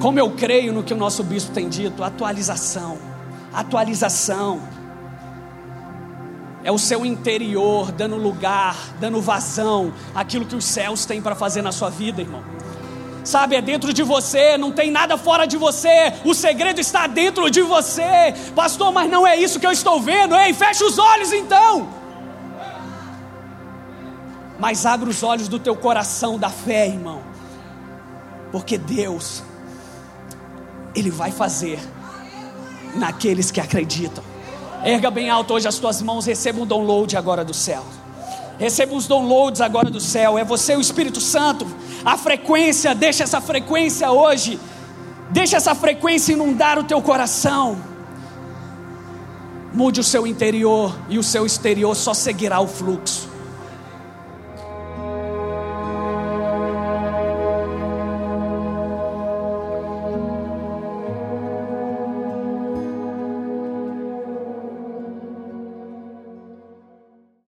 Como 0.02 0.18
eu 0.18 0.32
creio 0.32 0.72
no 0.72 0.82
que 0.82 0.92
o 0.92 0.96
nosso 0.96 1.22
bispo 1.22 1.52
tem 1.52 1.68
dito, 1.68 2.02
atualização, 2.02 2.98
atualização. 3.54 4.60
É 6.64 6.72
o 6.72 6.78
seu 6.78 7.06
interior 7.06 7.92
dando 7.92 8.16
lugar, 8.16 8.76
dando 8.98 9.20
vazão 9.20 9.94
àquilo 10.12 10.44
que 10.44 10.56
os 10.56 10.64
céus 10.64 11.06
têm 11.06 11.22
para 11.22 11.36
fazer 11.36 11.62
na 11.62 11.70
sua 11.70 11.88
vida, 11.88 12.20
irmão. 12.20 12.42
Sabe, 13.22 13.54
é 13.54 13.62
dentro 13.62 13.92
de 13.92 14.02
você, 14.02 14.58
não 14.58 14.72
tem 14.72 14.90
nada 14.90 15.16
fora 15.16 15.46
de 15.46 15.56
você, 15.56 16.12
o 16.24 16.34
segredo 16.34 16.80
está 16.80 17.06
dentro 17.06 17.48
de 17.48 17.62
você, 17.62 18.34
pastor. 18.56 18.92
Mas 18.92 19.08
não 19.08 19.24
é 19.24 19.36
isso 19.36 19.60
que 19.60 19.66
eu 19.66 19.70
estou 19.70 20.00
vendo, 20.00 20.34
ei, 20.34 20.52
fecha 20.52 20.84
os 20.84 20.98
olhos 20.98 21.32
então. 21.32 21.88
Mas 24.58 24.84
abre 24.84 25.08
os 25.08 25.22
olhos 25.22 25.46
do 25.46 25.60
teu 25.60 25.76
coração 25.76 26.36
da 26.36 26.50
fé, 26.50 26.88
irmão, 26.88 27.22
porque 28.50 28.76
Deus, 28.76 29.44
Ele 30.94 31.10
vai 31.10 31.30
fazer 31.30 31.78
naqueles 32.94 33.50
que 33.50 33.60
acreditam. 33.60 34.22
Erga 34.84 35.10
bem 35.10 35.30
alto 35.30 35.54
hoje 35.54 35.68
as 35.68 35.78
tuas 35.78 36.02
mãos, 36.02 36.26
receba 36.26 36.60
um 36.60 36.66
download 36.66 37.16
agora 37.16 37.44
do 37.44 37.54
céu. 37.54 37.84
Receba 38.58 38.94
os 38.94 39.06
downloads 39.06 39.60
agora 39.60 39.90
do 39.90 40.00
céu. 40.00 40.38
É 40.38 40.44
você 40.44 40.76
o 40.76 40.80
Espírito 40.80 41.20
Santo. 41.20 41.66
A 42.04 42.16
frequência, 42.18 42.94
deixa 42.94 43.24
essa 43.24 43.40
frequência 43.40 44.10
hoje. 44.10 44.58
Deixa 45.30 45.56
essa 45.56 45.74
frequência 45.74 46.32
inundar 46.32 46.78
o 46.78 46.84
teu 46.84 47.00
coração. 47.00 47.78
Mude 49.72 50.00
o 50.00 50.04
seu 50.04 50.26
interior 50.26 50.94
e 51.08 51.18
o 51.18 51.22
seu 51.22 51.46
exterior 51.46 51.96
só 51.96 52.12
seguirá 52.12 52.60
o 52.60 52.68
fluxo. 52.68 53.31